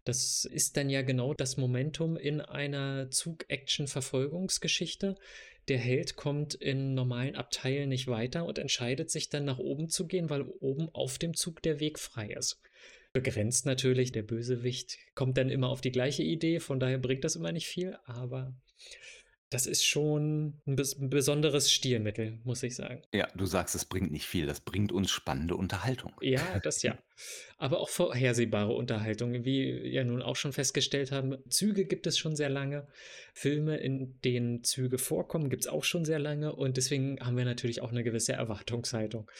Das 0.03 0.45
ist 0.45 0.77
dann 0.77 0.89
ja 0.89 1.01
genau 1.01 1.33
das 1.33 1.57
Momentum 1.57 2.17
in 2.17 2.41
einer 2.41 3.11
Zug-Action-Verfolgungsgeschichte. 3.11 5.15
Der 5.67 5.79
Held 5.79 6.15
kommt 6.15 6.53
in 6.53 6.93
normalen 6.93 7.35
Abteilen 7.35 7.89
nicht 7.89 8.07
weiter 8.07 8.45
und 8.45 8.57
entscheidet 8.57 9.11
sich 9.11 9.29
dann 9.29 9.45
nach 9.45 9.59
oben 9.59 9.89
zu 9.89 10.07
gehen, 10.07 10.29
weil 10.29 10.43
oben 10.43 10.89
auf 10.93 11.17
dem 11.17 11.33
Zug 11.33 11.61
der 11.61 11.79
Weg 11.79 11.99
frei 11.99 12.29
ist 12.29 12.61
begrenzt 13.15 13.65
natürlich. 13.65 14.11
Der 14.11 14.23
Bösewicht 14.23 14.97
kommt 15.15 15.37
dann 15.37 15.49
immer 15.49 15.69
auf 15.69 15.79
die 15.79 15.91
gleiche 15.91 16.21
Idee, 16.21 16.59
von 16.59 16.79
daher 16.79 16.97
bringt 16.97 17.23
das 17.23 17.37
immer 17.37 17.53
nicht 17.53 17.65
viel, 17.65 17.97
aber 18.03 18.53
das 19.49 19.67
ist 19.67 19.85
schon 19.85 20.59
ein, 20.67 20.75
bes 20.75 20.99
ein 20.99 21.09
besonderes 21.09 21.71
Stilmittel, 21.71 22.39
muss 22.43 22.61
ich 22.61 22.75
sagen. 22.75 23.03
Ja, 23.13 23.27
du 23.35 23.45
sagst, 23.45 23.73
es 23.73 23.85
bringt 23.85 24.11
nicht 24.11 24.25
viel, 24.25 24.47
das 24.47 24.59
bringt 24.59 24.91
uns 24.91 25.11
spannende 25.11 25.55
Unterhaltung. 25.55 26.11
Ja, 26.19 26.59
das 26.63 26.83
ja. 26.83 26.97
Aber 27.57 27.79
auch 27.79 27.87
vorhersehbare 27.87 28.73
Unterhaltung, 28.73 29.31
wie 29.31 29.45
wir 29.45 29.87
ja 29.87 30.03
nun 30.03 30.21
auch 30.21 30.35
schon 30.35 30.51
festgestellt 30.51 31.13
haben. 31.13 31.37
Züge 31.47 31.85
gibt 31.85 32.05
es 32.07 32.17
schon 32.17 32.35
sehr 32.35 32.49
lange. 32.49 32.85
Filme, 33.33 33.77
in 33.77 34.19
denen 34.25 34.65
Züge 34.65 34.97
vorkommen, 34.97 35.49
gibt 35.49 35.63
es 35.63 35.67
auch 35.71 35.85
schon 35.85 36.03
sehr 36.03 36.19
lange. 36.19 36.53
Und 36.53 36.75
deswegen 36.75 37.17
haben 37.21 37.37
wir 37.37 37.45
natürlich 37.45 37.81
auch 37.81 37.91
eine 37.91 38.03
gewisse 38.03 38.33
Erwartungshaltung 38.33 39.31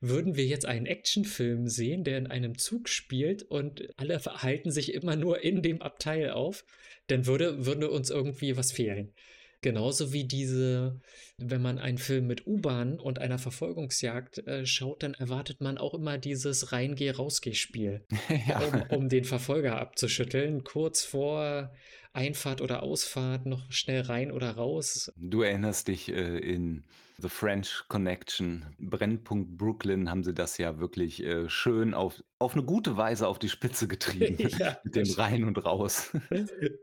würden 0.00 0.36
wir 0.36 0.46
jetzt 0.46 0.66
einen 0.66 0.86
Actionfilm 0.86 1.68
sehen, 1.68 2.04
der 2.04 2.18
in 2.18 2.26
einem 2.26 2.58
Zug 2.58 2.88
spielt 2.88 3.42
und 3.42 3.88
alle 3.96 4.20
verhalten 4.20 4.70
sich 4.70 4.94
immer 4.94 5.16
nur 5.16 5.42
in 5.42 5.62
dem 5.62 5.82
Abteil 5.82 6.30
auf, 6.30 6.64
dann 7.08 7.26
würde, 7.26 7.66
würde 7.66 7.90
uns 7.90 8.10
irgendwie 8.10 8.56
was 8.56 8.72
fehlen. 8.72 9.12
Genauso 9.60 10.12
wie 10.12 10.24
diese, 10.24 11.00
wenn 11.36 11.62
man 11.62 11.78
einen 11.78 11.98
Film 11.98 12.26
mit 12.26 12.46
U-Bahn 12.46 13.00
und 13.00 13.18
einer 13.18 13.38
Verfolgungsjagd 13.38 14.46
äh, 14.46 14.66
schaut, 14.66 15.02
dann 15.02 15.14
erwartet 15.14 15.60
man 15.60 15.78
auch 15.78 15.94
immer 15.94 16.16
dieses 16.18 16.72
Reingeh-Rausgeh-Spiel, 16.72 18.04
ja. 18.48 18.60
um, 18.60 18.98
um 18.98 19.08
den 19.08 19.24
Verfolger 19.24 19.80
abzuschütteln, 19.80 20.62
kurz 20.62 21.04
vor 21.04 21.72
Einfahrt 22.12 22.60
oder 22.60 22.82
Ausfahrt 22.82 23.46
noch 23.46 23.70
schnell 23.70 24.02
rein 24.02 24.32
oder 24.32 24.52
raus. 24.52 25.12
Du 25.16 25.42
erinnerst 25.42 25.88
dich 25.88 26.08
äh, 26.08 26.38
in 26.38 26.84
The 27.20 27.28
French 27.28 27.84
Connection, 27.88 28.64
Brennpunkt 28.78 29.56
Brooklyn, 29.56 30.08
haben 30.08 30.22
sie 30.22 30.34
das 30.34 30.56
ja 30.56 30.78
wirklich 30.78 31.22
äh, 31.24 31.48
schön 31.48 31.92
auf, 31.92 32.22
auf 32.38 32.54
eine 32.54 32.62
gute 32.62 32.96
Weise 32.96 33.26
auf 33.26 33.40
die 33.40 33.48
Spitze 33.48 33.88
getrieben. 33.88 34.36
ja, 34.58 34.78
mit 34.84 34.94
dem 34.94 35.10
Rein 35.14 35.44
und 35.44 35.64
Raus. 35.64 36.12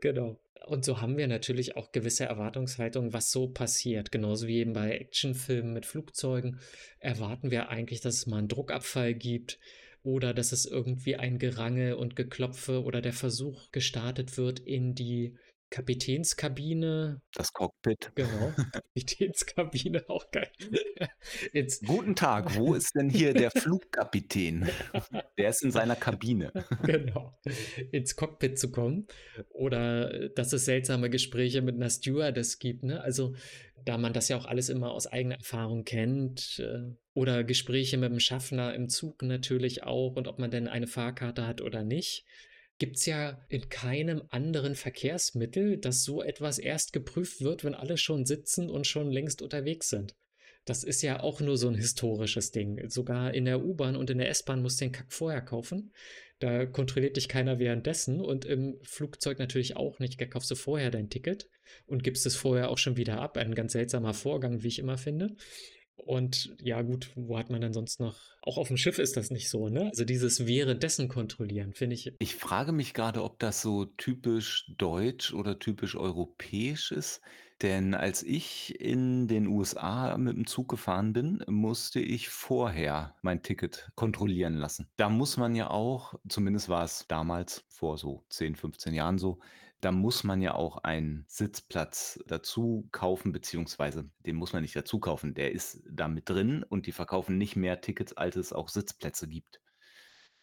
genau. 0.02 0.38
Und 0.66 0.84
so 0.84 1.00
haben 1.00 1.16
wir 1.16 1.28
natürlich 1.28 1.76
auch 1.76 1.92
gewisse 1.92 2.24
Erwartungshaltungen, 2.24 3.12
was 3.12 3.30
so 3.30 3.46
passiert. 3.46 4.10
Genauso 4.10 4.48
wie 4.48 4.58
eben 4.58 4.72
bei 4.72 4.98
Actionfilmen 4.98 5.72
mit 5.72 5.86
Flugzeugen 5.86 6.58
erwarten 6.98 7.52
wir 7.52 7.68
eigentlich, 7.68 8.00
dass 8.00 8.16
es 8.16 8.26
mal 8.26 8.38
einen 8.38 8.48
Druckabfall 8.48 9.14
gibt 9.14 9.60
oder 10.02 10.34
dass 10.34 10.50
es 10.50 10.66
irgendwie 10.66 11.14
ein 11.14 11.38
Gerange 11.38 11.96
und 11.96 12.16
Geklopfe 12.16 12.82
oder 12.82 13.00
der 13.00 13.12
Versuch 13.12 13.70
gestartet 13.70 14.38
wird, 14.38 14.58
in 14.58 14.96
die 14.96 15.36
Kapitänskabine. 15.70 17.20
Das 17.34 17.52
Cockpit. 17.52 18.12
Genau, 18.14 18.52
Kapitänskabine, 18.72 20.08
auch 20.08 20.30
geil. 20.30 20.50
Jetzt. 21.52 21.84
Guten 21.84 22.14
Tag, 22.14 22.56
wo 22.56 22.74
ist 22.76 22.92
denn 22.94 23.10
hier 23.10 23.34
der 23.34 23.50
Flugkapitän? 23.50 24.68
Der 25.36 25.50
ist 25.50 25.62
in 25.62 25.70
seiner 25.70 25.96
Kabine. 25.96 26.52
Genau, 26.82 27.38
ins 27.90 28.16
Cockpit 28.16 28.58
zu 28.58 28.70
kommen. 28.70 29.06
Oder 29.50 30.12
äh, 30.12 30.30
dass 30.34 30.52
es 30.52 30.64
seltsame 30.64 31.10
Gespräche 31.10 31.62
mit 31.62 31.74
einer 31.74 31.90
Stewardess 31.90 32.58
gibt. 32.58 32.84
Ne? 32.84 33.00
Also, 33.00 33.34
da 33.84 33.98
man 33.98 34.12
das 34.12 34.28
ja 34.28 34.36
auch 34.36 34.46
alles 34.46 34.68
immer 34.68 34.92
aus 34.92 35.06
eigener 35.06 35.36
Erfahrung 35.36 35.84
kennt. 35.84 36.60
Äh, 36.60 36.94
oder 37.14 37.44
Gespräche 37.44 37.96
mit 37.96 38.12
dem 38.12 38.20
Schaffner 38.20 38.74
im 38.74 38.88
Zug 38.88 39.22
natürlich 39.22 39.82
auch 39.82 40.16
und 40.16 40.28
ob 40.28 40.38
man 40.38 40.50
denn 40.50 40.68
eine 40.68 40.86
Fahrkarte 40.86 41.46
hat 41.46 41.62
oder 41.62 41.82
nicht 41.82 42.26
gibt 42.78 42.96
es 42.96 43.06
ja 43.06 43.44
in 43.48 43.68
keinem 43.68 44.22
anderen 44.28 44.74
Verkehrsmittel, 44.74 45.78
dass 45.78 46.04
so 46.04 46.22
etwas 46.22 46.58
erst 46.58 46.92
geprüft 46.92 47.40
wird, 47.40 47.64
wenn 47.64 47.74
alle 47.74 47.96
schon 47.96 48.26
sitzen 48.26 48.68
und 48.68 48.86
schon 48.86 49.10
längst 49.10 49.42
unterwegs 49.42 49.88
sind. 49.88 50.14
Das 50.66 50.82
ist 50.82 51.00
ja 51.02 51.20
auch 51.20 51.40
nur 51.40 51.56
so 51.56 51.68
ein 51.68 51.76
historisches 51.76 52.50
Ding. 52.50 52.88
Sogar 52.90 53.32
in 53.32 53.44
der 53.44 53.64
U-Bahn 53.64 53.94
und 53.94 54.10
in 54.10 54.18
der 54.18 54.28
S-Bahn 54.30 54.62
musst 54.62 54.80
du 54.80 54.86
den 54.86 54.92
Kack 54.92 55.12
vorher 55.12 55.40
kaufen. 55.40 55.92
Da 56.40 56.66
kontrolliert 56.66 57.16
dich 57.16 57.28
keiner 57.28 57.58
währenddessen 57.60 58.20
und 58.20 58.44
im 58.44 58.76
Flugzeug 58.82 59.38
natürlich 59.38 59.76
auch 59.76 60.00
nicht. 60.00 60.20
Da 60.20 60.26
kaufst 60.26 60.50
du 60.50 60.56
vorher 60.56 60.90
dein 60.90 61.08
Ticket 61.08 61.48
und 61.86 62.02
gibst 62.02 62.26
es 62.26 62.34
vorher 62.34 62.68
auch 62.68 62.78
schon 62.78 62.96
wieder 62.96 63.20
ab. 63.20 63.36
Ein 63.36 63.54
ganz 63.54 63.72
seltsamer 63.72 64.12
Vorgang, 64.12 64.64
wie 64.64 64.68
ich 64.68 64.80
immer 64.80 64.98
finde. 64.98 65.36
Und 66.06 66.54
ja, 66.62 66.82
gut, 66.82 67.10
wo 67.16 67.36
hat 67.36 67.50
man 67.50 67.60
dann 67.60 67.72
sonst 67.72 68.00
noch? 68.00 68.16
Auch 68.42 68.58
auf 68.58 68.68
dem 68.68 68.76
Schiff 68.76 68.98
ist 68.98 69.16
das 69.16 69.30
nicht 69.30 69.50
so, 69.50 69.68
ne? 69.68 69.86
Also 69.86 70.04
dieses 70.04 70.46
währenddessen 70.46 71.08
kontrollieren, 71.08 71.72
finde 71.72 71.94
ich. 71.94 72.12
Ich 72.20 72.36
frage 72.36 72.72
mich 72.72 72.94
gerade, 72.94 73.24
ob 73.24 73.38
das 73.40 73.60
so 73.60 73.84
typisch 73.84 74.70
deutsch 74.78 75.34
oder 75.34 75.58
typisch 75.58 75.96
europäisch 75.96 76.92
ist. 76.92 77.20
Denn 77.62 77.94
als 77.94 78.22
ich 78.22 78.78
in 78.80 79.28
den 79.28 79.46
USA 79.46 80.16
mit 80.18 80.36
dem 80.36 80.46
Zug 80.46 80.68
gefahren 80.68 81.12
bin, 81.14 81.42
musste 81.48 82.00
ich 82.00 82.28
vorher 82.28 83.16
mein 83.22 83.42
Ticket 83.42 83.90
kontrollieren 83.94 84.54
lassen. 84.54 84.88
Da 84.96 85.08
muss 85.08 85.38
man 85.38 85.54
ja 85.54 85.70
auch, 85.70 86.14
zumindest 86.28 86.68
war 86.68 86.84
es 86.84 87.06
damals 87.08 87.64
vor 87.68 87.96
so 87.96 88.24
10, 88.28 88.56
15 88.56 88.92
Jahren 88.92 89.18
so, 89.18 89.38
da 89.80 89.92
muss 89.92 90.24
man 90.24 90.40
ja 90.40 90.54
auch 90.54 90.78
einen 90.78 91.24
Sitzplatz 91.28 92.18
dazu 92.26 92.88
kaufen, 92.92 93.32
beziehungsweise 93.32 94.08
den 94.20 94.36
muss 94.36 94.52
man 94.52 94.62
nicht 94.62 94.74
dazu 94.74 94.98
kaufen, 95.00 95.34
der 95.34 95.52
ist 95.52 95.82
da 95.90 96.08
mit 96.08 96.28
drin 96.28 96.62
und 96.62 96.86
die 96.86 96.92
verkaufen 96.92 97.38
nicht 97.38 97.56
mehr 97.56 97.80
Tickets, 97.80 98.14
als 98.14 98.36
es 98.36 98.52
auch 98.52 98.68
Sitzplätze 98.68 99.28
gibt. 99.28 99.60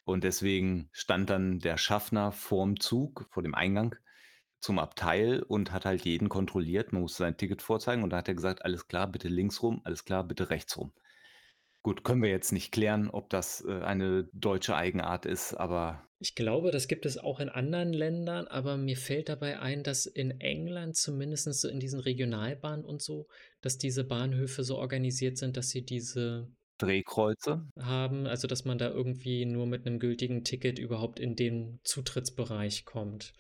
Und 0.06 0.24
deswegen 0.24 0.90
stand 0.92 1.30
dann 1.30 1.60
der 1.60 1.78
Schaffner 1.78 2.32
vorm 2.32 2.80
Zug, 2.80 3.28
vor 3.30 3.42
dem 3.42 3.56
Eingang 3.56 3.96
zum 4.60 4.80
Abteil 4.80 5.42
und 5.44 5.72
hat 5.72 5.86
halt 5.86 6.06
jeden 6.06 6.30
kontrolliert. 6.30 6.94
Man 6.94 7.02
musste 7.02 7.24
sein 7.24 7.38
Ticket 7.38 7.62
vorzeigen 7.62 8.04
und 8.04 8.12
da 8.12 8.18
hat 8.18 8.28
er 8.28 8.36
gesagt, 8.36 8.64
alles 8.64 8.88
klar, 8.88 9.08
bitte 9.08 9.28
links 9.28 9.62
rum, 9.62 9.82
alles 9.84 10.06
klar, 10.06 10.24
bitte 10.24 10.50
rechts 10.50 10.78
rum. 10.78 10.94
Gut, 11.84 12.06
können 12.06 12.24
wir 12.24 12.30
jetzt 12.30 12.54
nicht 12.54 12.72
klären, 12.72 13.10
ob 13.10 13.30
das 13.30 13.64
äh, 13.68 13.82
eine 13.82 14.30
deutsche 14.32 14.76
Eigenart 14.76 15.26
ist, 15.26 15.54
aber. 15.54 16.08
Ich 16.20 16.34
glaube, 16.34 16.72
das 16.72 16.88
gibt 16.88 17.06
es 17.06 17.18
auch 17.18 17.42
in 17.42 17.50
anderen 17.50 17.92
Ländern, 17.92 18.48
aber 18.48 18.78
mir 18.78 18.96
fällt 18.96 19.28
dabei 19.28 19.60
ein, 19.60 19.84
dass 19.84 20.06
in 20.06 20.40
England 20.40 20.96
zumindest 20.96 21.54
so 21.54 21.68
in 21.68 21.82
diesen 21.82 22.00
Regionalbahnen 22.00 22.86
und 22.86 23.02
so, 23.02 23.28
dass 23.62 23.78
diese 23.78 24.06
Bahnhöfe 24.06 24.64
so 24.64 24.78
organisiert 24.78 25.38
sind, 25.38 25.58
dass 25.58 25.70
sie 25.70 25.84
diese 25.84 26.48
Drehkreuze 26.78 27.68
haben, 27.78 28.28
also 28.28 28.48
dass 28.48 28.64
man 28.64 28.78
da 28.78 28.90
irgendwie 28.90 29.46
nur 29.46 29.68
mit 29.68 29.86
einem 29.86 30.00
gültigen 30.00 30.46
Ticket 30.46 30.80
überhaupt 30.80 31.20
in 31.20 31.36
den 31.36 31.82
Zutrittsbereich 31.84 32.86
kommt. 32.86 33.34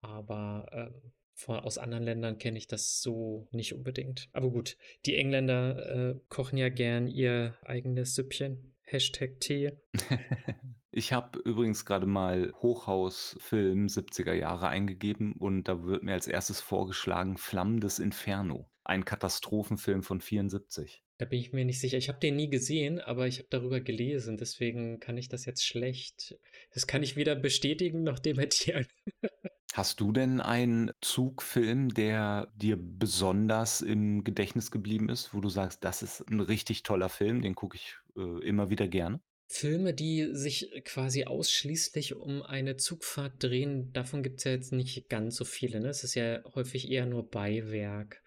Aber 0.00 0.66
ähm, 0.72 1.12
Vor 1.42 1.64
aus 1.64 1.76
anderen 1.76 2.04
Ländern 2.04 2.38
kenne 2.38 2.56
ich 2.56 2.68
das 2.68 3.02
so 3.02 3.48
nicht 3.50 3.74
unbedingt. 3.74 4.28
Aber 4.32 4.48
gut, 4.50 4.76
die 5.06 5.16
Engländer, 5.16 6.10
äh, 6.10 6.20
kochen 6.28 6.56
ja 6.56 6.68
gern 6.68 7.08
ihr 7.08 7.56
eigenes 7.64 8.14
Süppchen. 8.14 8.74
Hashtag 8.82 9.40
Tee. 9.40 9.72
Ich 10.94 11.14
habe 11.14 11.38
übrigens 11.38 11.86
grade 11.86 12.04
mal 12.04 12.52
Hochhaus-Film 12.60 13.86
70er 13.86 14.34
Jahre 14.34 14.68
eingegeben 14.68 15.32
und 15.32 15.64
da 15.64 15.84
wird 15.84 16.02
mir 16.02 16.12
als 16.12 16.28
Erstes 16.28 16.60
vorgeschlagen 16.60 17.38
Flammendes 17.38 17.98
Inferno, 17.98 18.68
ein 18.84 19.06
Katastrophenfilm 19.06 20.02
von 20.02 20.20
74. 20.20 21.02
Da 21.16 21.24
bin 21.24 21.40
ich 21.40 21.54
mir 21.54 21.64
nicht 21.64 21.80
sicher. 21.80 21.96
Ich 21.96 22.10
habe 22.10 22.20
den 22.20 22.36
nie 22.36 22.50
gesehen, 22.50 23.00
aber 23.00 23.26
ich 23.26 23.38
habe 23.38 23.48
darüber 23.48 23.80
gelesen, 23.80 24.36
deswegen 24.36 25.00
kann 25.00 25.16
ich 25.16 25.30
das 25.30 25.46
jetzt 25.46 25.64
schlecht 25.64 26.36
das 26.74 26.86
kann 26.86 27.02
ich 27.02 27.16
weder 27.16 27.34
bestätigen 27.34 28.02
noch 28.02 28.18
dementieren. 28.18 28.86
Hast 29.72 30.00
du 30.00 30.12
denn 30.12 30.40
einen 30.40 30.92
Zugfilm, 31.00 31.92
der 31.94 32.52
dir 32.54 32.76
besonders 32.78 33.80
im 33.80 34.22
Gedächtnis 34.22 34.70
geblieben 34.70 35.08
ist, 35.08 35.34
wo 35.34 35.40
du 35.40 35.48
sagst: 35.48 35.82
„Das 35.84 36.02
ist 36.02 36.20
'n 36.30 36.40
richtig 36.40 36.82
toller 36.84 37.08
Film, 37.08 37.42
den 37.42 37.54
gucke 37.56 37.76
ich, 37.76 37.96
äh, 38.16 38.44
immer 38.46 38.70
wieder 38.70 38.86
gerne?“ 38.88 39.20
Filme, 39.48 39.92
die 39.94 40.30
sich 40.34 40.70
quasi 40.84 41.24
ausschließlich 41.24 42.14
um 42.16 42.42
eine 42.42 42.76
Zugfahrt 42.76 43.34
drehen, 43.42 43.92
davon 43.92 44.22
gibt's 44.22 44.44
ja 44.44 44.52
jetzt 44.52 44.72
nicht 44.72 45.08
ganz 45.10 45.36
so 45.36 45.44
viele, 45.44 45.78
ne? 45.80 45.88
Es 45.90 46.02
ist 46.04 46.14
ja 46.14 46.42
häufig 46.54 46.90
eher 46.90 47.06
nur 47.06 47.28
Beiwerk. 47.30 48.22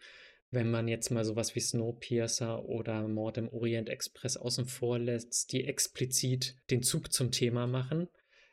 Wenn 0.52 0.70
man 0.70 0.88
jetzt 0.88 1.10
mal 1.10 1.26
so 1.26 1.36
was 1.36 1.56
wie 1.56 1.60
Snowpiercer 1.60 2.64
oder 2.64 3.08
Mord 3.08 3.38
im 3.40 3.50
Orient 3.50 3.90
Express 3.90 4.38
außen 4.38 4.68
vor 4.68 5.00
lässt, 5.00 5.52
die 5.52 5.66
explizit 5.66 6.56
den 6.70 6.84
Zug 6.84 7.12
zum 7.12 7.32
Thema 7.32 7.66
machen, 7.68 8.08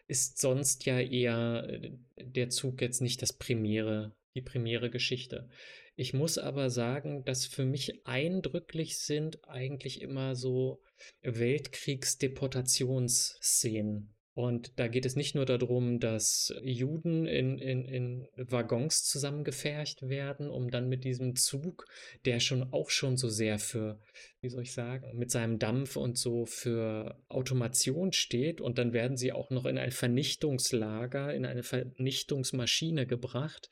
ist 0.06 0.38
sonst 0.38 0.84
ja 0.84 1.00
eher, 1.00 1.66
äh, 1.68 1.90
der 2.16 2.50
Zug 2.50 2.80
jetzt 2.80 3.00
nicht 3.00 3.22
das 3.22 3.32
primäre 3.32 4.14
die 4.34 4.42
primäre 4.42 4.90
Geschichte. 4.90 5.48
Ich 5.94 6.12
muss 6.14 6.38
aber 6.38 6.70
sagen, 6.70 7.24
dass 7.24 7.46
für 7.46 7.64
mich 7.64 8.04
eindrücklich 8.06 8.98
sind 8.98 9.46
eigentlich 9.46 10.00
immer 10.00 10.34
so 10.34 10.82
Weltkriegsdeportationsszenen. 11.22 14.12
Und 14.34 14.78
da 14.78 14.88
geht 14.88 15.04
es 15.04 15.14
nicht 15.14 15.34
nur 15.34 15.44
da 15.44 15.58
drum, 15.58 16.00
dass 16.00 16.54
Juden 16.62 17.26
in 17.26 17.58
in 17.58 17.84
in 17.84 18.28
Waggons 18.36 19.04
zusammengepfercht 19.04 20.08
werden, 20.08 20.48
um 20.48 20.70
dann 20.70 20.88
mit 20.88 21.04
diesem 21.04 21.36
Zug, 21.36 21.84
der 22.24 22.40
schon 22.40 22.72
auch 22.72 22.88
schon 22.88 23.18
so 23.18 23.28
sehr 23.28 23.58
für 23.58 24.00
wie 24.40 24.48
soll 24.48 24.62
ich 24.62 24.72
sagen, 24.72 25.16
mit 25.16 25.30
seinem 25.30 25.58
Dampf 25.58 25.96
und 25.96 26.18
so 26.18 26.46
für 26.46 27.16
Automation 27.28 28.12
steht 28.12 28.60
und 28.60 28.78
dann 28.78 28.92
werden 28.92 29.16
sie 29.16 29.32
auch 29.32 29.50
noch 29.50 29.66
in 29.66 29.78
ein 29.78 29.92
Vernichtungslager, 29.92 31.32
in 31.32 31.46
eine 31.46 31.62
Vernichtungsmaschine 31.62 33.06
gebracht. 33.06 33.70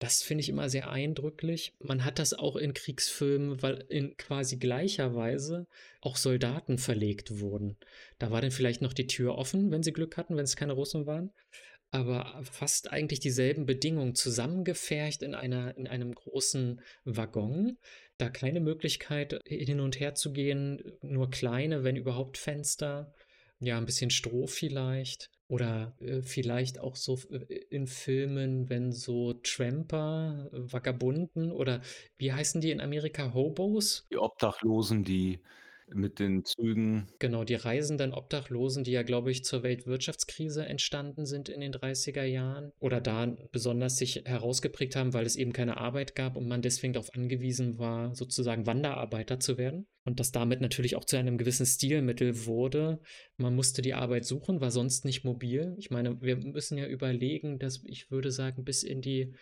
Das 0.00 0.22
finde 0.22 0.40
ich 0.40 0.48
immer 0.48 0.70
sehr 0.70 0.90
eindrücklich. 0.90 1.74
Man 1.78 2.06
hat 2.06 2.18
das 2.18 2.32
auch 2.32 2.56
in 2.56 2.72
Kriegsfilmen, 2.72 3.60
weil 3.62 3.84
in 3.90 4.16
quasi 4.16 4.56
gleicher 4.56 5.14
Weise 5.14 5.66
auch 6.00 6.16
Soldaten 6.16 6.78
verlegt 6.78 7.38
wurden. 7.40 7.76
Da 8.18 8.30
war 8.30 8.40
dann 8.40 8.50
vielleicht 8.50 8.80
noch 8.80 8.94
die 8.94 9.06
Tür 9.06 9.34
offen, 9.36 9.70
wenn 9.70 9.82
sie 9.82 9.92
Glück 9.92 10.16
hatten, 10.16 10.38
wenn's 10.38 10.56
keine 10.56 10.72
Russen 10.72 11.04
waren, 11.04 11.32
aber 11.90 12.40
fast 12.44 12.90
eigentlich 12.90 13.20
dieselben 13.20 13.66
Bedingungen, 13.66 14.14
zusammengepfercht 14.14 15.22
in 15.22 15.34
einer 15.34 15.76
in 15.76 15.86
einem 15.86 16.14
großen 16.14 16.80
Waggon, 17.04 17.76
da 18.16 18.30
keine 18.30 18.60
Möglichkeit, 18.60 19.38
hin 19.46 19.80
und 19.80 20.00
her 20.00 20.14
zu 20.14 20.32
gehen, 20.32 20.82
nur 21.02 21.30
kleine, 21.30 21.84
wenn 21.84 21.96
überhaupt 21.96 22.38
Fenster, 22.38 23.12
ja, 23.60 23.76
'n 23.78 23.84
bisschen 23.86 24.10
Stroh 24.10 24.46
vielleicht 24.46 25.30
oder, 25.50 25.96
äh, 26.00 26.22
vielleicht 26.22 26.78
auch 26.78 26.94
so 26.94 27.18
äh, 27.30 27.38
in 27.70 27.88
Filmen, 27.88 28.70
wenn 28.70 28.92
so 28.92 29.34
Tramper, 29.34 30.48
Vagabunden 30.52 31.50
oder 31.50 31.80
wie 32.18 32.32
heißen 32.32 32.60
die 32.60 32.70
in 32.70 32.80
Amerika, 32.80 33.34
Hobos? 33.34 34.06
Die 34.12 34.18
Obdachlosen, 34.18 35.02
die 35.02 35.40
mit 35.94 36.18
den 36.18 36.44
Zügen 36.44 37.08
Genau, 37.18 37.44
die 37.44 37.54
reisenden 37.54 38.12
Obdachlosen, 38.12 38.84
die 38.84 38.92
ja, 38.92 39.02
glaube 39.02 39.30
ich, 39.30 39.44
zur 39.44 39.62
Weltwirtschaftskrise 39.62 40.64
entstanden 40.64 41.26
sind 41.26 41.48
in 41.48 41.60
den 41.60 41.72
30er 41.72 42.24
Jahren 42.24 42.72
oder 42.78 43.00
da 43.00 43.36
besonders 43.52 43.96
sich 43.96 44.22
herausgeprägt 44.24 44.96
haben, 44.96 45.12
weil 45.14 45.26
es 45.26 45.36
eben 45.36 45.52
keine 45.52 45.76
Arbeit 45.76 46.14
gab 46.14 46.36
und 46.36 46.48
man 46.48 46.62
deswegen 46.62 46.92
darauf 46.92 47.14
angewiesen 47.14 47.78
war, 47.78 48.14
sozusagen 48.14 48.66
Wanderarbeiter 48.66 49.40
zu 49.40 49.58
werden 49.58 49.86
und 50.04 50.20
das 50.20 50.32
damit 50.32 50.60
natürlich 50.60 50.96
auch 50.96 51.04
zu 51.04 51.16
einem 51.16 51.38
gewissen 51.38 51.66
Stilmittel 51.66 52.46
wurde. 52.46 53.00
Man 53.36 53.54
musste 53.54 53.82
die 53.82 53.94
Arbeit 53.94 54.24
suchen, 54.24 54.60
war 54.60 54.70
sonst 54.70 55.04
nicht 55.04 55.24
mobil. 55.24 55.74
Ich 55.78 55.90
meine, 55.90 56.20
wir 56.22 56.36
müssen 56.36 56.78
ja 56.78 56.86
überlegen, 56.86 57.58
dass 57.58 57.82
ich 57.84 58.10
würde 58.10 58.30
sagen, 58.30 58.64
bis 58.64 58.82
in 58.82 59.00
die 59.02 59.34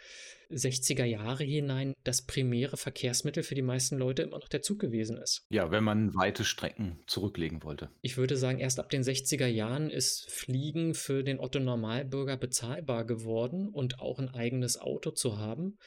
60er 0.50 1.04
Jahre 1.04 1.44
hinein 1.44 1.94
das 2.04 2.22
primäre 2.22 2.76
Verkehrsmittel 2.76 3.42
für 3.42 3.54
die 3.54 3.62
meisten 3.62 3.96
Leute 3.96 4.22
immer 4.22 4.38
noch 4.38 4.48
der 4.48 4.62
Zug 4.62 4.78
gewesen 4.78 5.18
ist. 5.18 5.44
Ja, 5.50 5.70
wenn 5.70 5.84
man 5.84 6.14
weite 6.14 6.44
Strecken 6.44 7.00
zurücklegen 7.06 7.62
wollte. 7.62 7.90
Ich 8.02 8.16
würde 8.16 8.36
sagen, 8.36 8.58
erst 8.58 8.80
ab 8.80 8.90
den 8.90 9.02
60er 9.02 9.46
Jahren 9.46 9.90
ist 9.90 10.30
Fliegen 10.30 10.94
für 10.94 11.22
den 11.22 11.40
Otto 11.40 11.60
Normalbürger 11.60 12.36
bezahlbar 12.36 13.04
geworden 13.04 13.68
und 13.68 14.00
auch 14.00 14.18
'n 14.18 14.28
eigenes 14.28 14.78
Auto 14.78 15.10
zu 15.10 15.38
haben, 15.38 15.78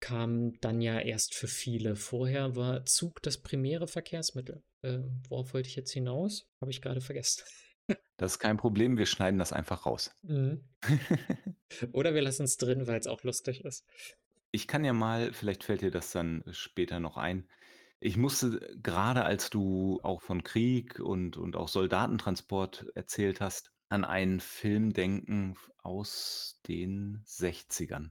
kam 0.00 0.52
dann 0.60 0.80
ja 0.80 1.00
erst 1.00 1.34
für 1.34 1.48
viele. 1.48 1.96
Vorher 1.96 2.56
war 2.56 2.84
Zug 2.84 3.22
das 3.22 3.38
primäre 3.38 3.88
Verkehrsmittel. 3.88 4.62
Äh, 4.82 4.98
worauf 5.28 5.54
wollte 5.54 5.68
ich 5.68 5.76
jetzt 5.76 5.92
hinaus? 5.92 6.46
Habe 6.60 6.70
ich 6.70 6.82
grade 6.82 7.00
vergessen. 7.00 7.42
Das 8.18 8.32
ist 8.32 8.38
kein 8.40 8.56
Problem, 8.56 8.98
wir 8.98 9.06
schneiden 9.06 9.38
das 9.38 9.52
einfach 9.52 9.86
raus. 9.86 10.10
Mhm. 10.22 10.64
Oder 11.92 12.14
wir 12.14 12.22
lassen's 12.22 12.56
drin, 12.56 12.86
weil's 12.88 13.06
auch 13.06 13.22
lustig 13.22 13.64
ist. 13.64 13.86
Ich 14.50 14.66
kann 14.66 14.84
ja 14.84 14.92
mal 14.92 15.32
vielleicht 15.32 15.62
fällt 15.62 15.82
dir 15.82 15.90
das 15.90 16.10
dann 16.10 16.42
später 16.50 17.00
noch 17.00 17.16
ein. 17.16 17.48
Ich 18.00 18.16
musste 18.16 18.58
grade, 18.82 19.24
als 19.24 19.50
du 19.50 20.00
auch 20.02 20.22
von 20.22 20.42
Krieg 20.42 20.98
und 20.98 21.36
und 21.36 21.56
auch 21.56 21.68
Soldatentransport 21.68 22.86
erzählt 22.94 23.40
hast, 23.40 23.72
an 23.88 24.04
einen 24.04 24.40
Film 24.40 24.92
denken 24.92 25.56
aus 25.82 26.60
den 26.66 27.22
60ern. 27.24 28.10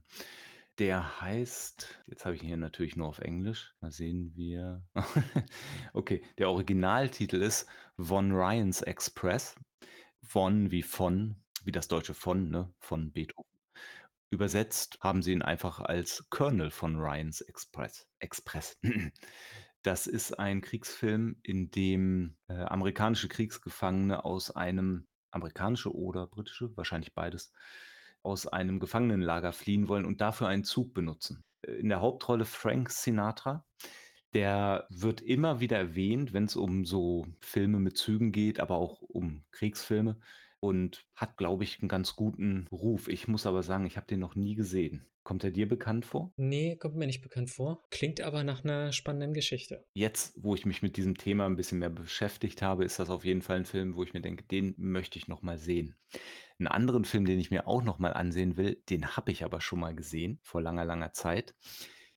Der 0.78 1.20
heißt 1.20 2.02
jetzt 2.06 2.24
habe 2.24 2.36
ich 2.36 2.42
ihn 2.42 2.48
hier 2.48 2.56
natürlich 2.56 2.96
nur 2.96 3.08
auf 3.08 3.18
Englisch. 3.18 3.74
Mal 3.80 3.90
sehen, 3.90 4.32
wie 4.36 4.54
er 4.54 4.82
okay, 5.92 6.22
der 6.38 6.50
Originaltitel 6.50 7.42
ist 7.42 7.66
Von 7.98 8.32
Ryans 8.32 8.82
Express. 8.82 9.54
Von 10.22 10.70
wie 10.70 10.82
von, 10.82 11.36
wie 11.64 11.72
das 11.72 11.88
deutsche 11.88 12.14
von, 12.14 12.50
ne, 12.50 12.72
von 12.78 13.12
Beethoven. 13.12 13.48
Übersetzt 14.30 14.98
haben 15.00 15.22
sie 15.22 15.32
ihn 15.32 15.42
einfach 15.42 15.80
als 15.80 16.26
Colonel 16.28 16.70
von 16.70 16.96
Ryans 16.96 17.40
Express 17.40 18.06
Express. 18.18 18.78
Das 19.82 20.08
ist 20.08 20.38
ein 20.38 20.60
Kriegsfilm, 20.60 21.36
in 21.44 21.70
dem, 21.70 22.36
äh, 22.48 22.54
amerikanische 22.54 23.28
Kriegsgefangene 23.28 24.24
aus 24.24 24.50
einem 24.50 25.06
amerikanische 25.30 25.94
oder 25.94 26.26
britische, 26.26 26.76
wahrscheinlich 26.76 27.14
beides, 27.14 27.52
aus 28.22 28.46
einem 28.46 28.80
Gefangenenlager 28.80 29.52
fliehen 29.52 29.88
wollen 29.88 30.04
und 30.04 30.20
dafür 30.20 30.48
einen 30.48 30.64
Zug 30.64 30.94
benutzen. 30.94 31.44
Äh, 31.62 31.72
in 31.72 31.88
der 31.88 32.00
Hauptrolle 32.00 32.44
Frank 32.44 32.90
Sinatra. 32.90 33.64
Der 34.34 34.86
wird 34.90 35.22
immer 35.22 35.60
wieder 35.60 35.78
erwähnt, 35.78 36.34
wenn's 36.34 36.54
um 36.54 36.84
so 36.84 37.26
Filme 37.40 37.78
mit 37.80 37.96
Zügen 37.96 38.30
geht, 38.30 38.60
aber 38.60 38.76
auch 38.76 39.00
um 39.00 39.44
Kriegsfilme 39.52 40.18
und 40.60 41.06
hat, 41.14 41.38
glaube 41.38 41.64
ich, 41.64 41.80
'n 41.82 41.88
ganz 41.88 42.14
guten 42.14 42.66
Ruf. 42.70 43.08
Ich 43.08 43.26
muss 43.26 43.46
aber 43.46 43.62
sagen, 43.62 43.86
ich 43.86 43.96
habe 43.96 44.06
den 44.06 44.20
noch 44.20 44.34
nie 44.34 44.54
gesehen. 44.54 45.06
Kommt 45.22 45.44
der 45.44 45.50
dir 45.50 45.66
bekannt 45.68 46.04
vor? 46.04 46.34
Ne, 46.40 46.76
kommt 46.76 46.94
mir 46.94 47.06
nicht 47.08 47.20
bekannt 47.20 47.50
vor. 47.50 47.84
Klingt 47.90 48.20
aber 48.20 48.44
nach 48.44 48.62
'ner 48.62 48.92
spannenden 48.92 49.34
Geschichte. 49.34 49.84
Jetzt, 49.96 50.34
wo 50.36 50.54
ich 50.54 50.66
mich 50.66 50.82
mit 50.82 50.96
diesem 50.96 51.16
Thema 51.16 51.46
'n 51.46 51.56
bisschen 51.56 51.78
mehr 51.78 51.90
beschäftigt 51.90 52.62
habe, 52.62 52.84
ist 52.84 52.98
das 52.98 53.10
auf 53.10 53.24
jeden 53.24 53.42
Fall 53.42 53.56
'n 53.58 53.64
Film, 53.64 53.96
wo 53.96 54.02
ich 54.04 54.12
mir 54.12 54.20
denke, 54.20 54.44
den 54.44 54.74
möchte 54.76 55.18
ich 55.18 55.28
noch 55.28 55.42
mal 55.42 55.58
sehen. 55.58 55.96
'N 56.58 56.66
anderen 56.68 57.04
Film, 57.04 57.24
den 57.24 57.40
ich 57.40 57.50
mir 57.50 57.66
auch 57.66 57.82
noch 57.82 57.98
mal 57.98 58.12
ansehen 58.12 58.56
will, 58.56 58.82
den 58.90 59.16
habe 59.16 59.32
ich 59.32 59.44
aber 59.44 59.60
schon 59.60 59.80
mal 59.80 59.94
gesehen 59.94 60.40
vor 60.42 60.60
langer, 60.62 60.84
langer 60.84 61.12
Zeit, 61.12 61.54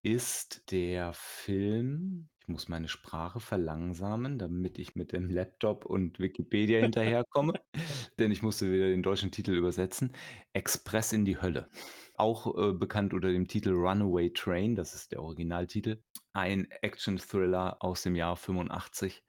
ist 0.04 0.72
der 0.72 1.14
Film 1.14 2.30
ich 2.42 2.48
muss 2.48 2.70
meine 2.70 2.88
Sprache 2.88 3.40
verlangsamen, 3.40 4.40
damit 4.40 4.80
ich 4.80 4.96
mit 4.96 5.12
dem 5.12 5.30
Laptop 5.30 5.86
und 5.86 6.20
Wikipedia 6.20 6.82
hinterherkomme, 6.82 7.54
denn 8.20 8.32
ich 8.32 8.42
musste 8.42 8.72
wieder 8.72 8.88
den 8.88 9.04
deutschen 9.04 9.30
Titel 9.30 9.52
übersetzen. 9.52 10.14
Express 10.52 11.14
in 11.14 11.24
die 11.24 11.40
Hölle. 11.40 11.70
Auch, 12.16 12.58
äh, 12.58 12.74
bekannt 12.74 13.14
unter 13.14 13.32
dem 13.32 13.48
Titel 13.48 13.70
Runaway 13.74 14.32
Train, 14.34 14.76
das 14.76 14.96
ist 14.96 15.12
der 15.12 15.22
Originaltitel. 15.22 16.02
Ein 16.34 16.68
Action-Thriller 16.82 17.78
aus 17.80 18.02
dem 18.02 18.16
Jahr 18.16 18.36
85, 18.36 19.24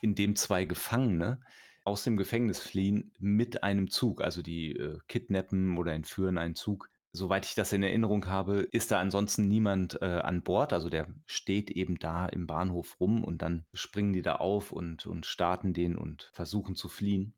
in 0.00 0.14
dem 0.14 0.34
2 0.34 0.64
Gefangene 0.64 1.42
aus 1.84 2.04
dem 2.04 2.16
Gefängnis 2.16 2.58
fliehen 2.58 3.12
mit 3.18 3.62
einem 3.62 3.90
Zug. 3.90 4.22
Also, 4.22 4.40
die, 4.40 4.72
äh, 4.72 4.98
kidnappen 5.08 5.76
oder 5.76 5.92
entführen 5.92 6.38
einen 6.38 6.54
Zug. 6.54 6.88
Soweit 7.16 7.46
ich 7.46 7.54
das 7.54 7.72
in 7.72 7.82
Erinnerung 7.82 8.26
habe, 8.26 8.60
ist 8.60 8.90
da 8.90 9.00
ansonsten 9.00 9.48
niemand, 9.48 10.00
äh, 10.02 10.04
an 10.04 10.42
Bord. 10.42 10.74
Also, 10.74 10.90
der 10.90 11.06
steht 11.24 11.70
eben 11.70 11.98
da 11.98 12.26
im 12.26 12.46
Bahnhof 12.46 13.00
rum 13.00 13.24
und 13.24 13.40
dann 13.40 13.64
springen 13.72 14.12
die 14.12 14.22
da 14.22 14.36
auf 14.36 14.70
und 14.70 15.06
und 15.06 15.24
starten 15.24 15.72
den 15.72 15.96
und 15.96 16.30
versuchen 16.34 16.76
zu 16.76 16.88
fliehen. 16.88 17.34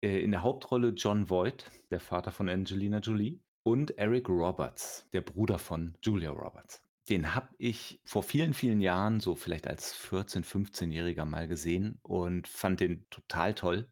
Äh, 0.00 0.20
in 0.20 0.30
der 0.30 0.42
Hauptrolle 0.42 0.90
Jon 0.90 1.28
Voight, 1.28 1.70
der 1.90 1.98
Vater 1.98 2.30
von 2.30 2.48
Angelina 2.48 2.98
Jolie. 2.98 3.40
und 3.64 3.98
Eric 3.98 4.28
Roberts, 4.28 5.08
der 5.12 5.22
Bruder 5.22 5.58
von 5.58 5.96
Julia 6.02 6.30
Roberts. 6.30 6.82
Den 7.08 7.34
habe 7.34 7.48
ich 7.58 8.00
vor 8.04 8.22
vielen, 8.22 8.54
vielen 8.54 8.80
Jahren, 8.80 9.20
so 9.20 9.34
vielleicht 9.34 9.66
als 9.66 9.92
14, 9.94 10.44
Fünfzehnjähriger 10.44 11.24
mal 11.24 11.48
gesehen 11.48 11.98
und 12.02 12.46
fand 12.46 12.80
den 12.80 13.06
total 13.10 13.54
toll. 13.54 13.88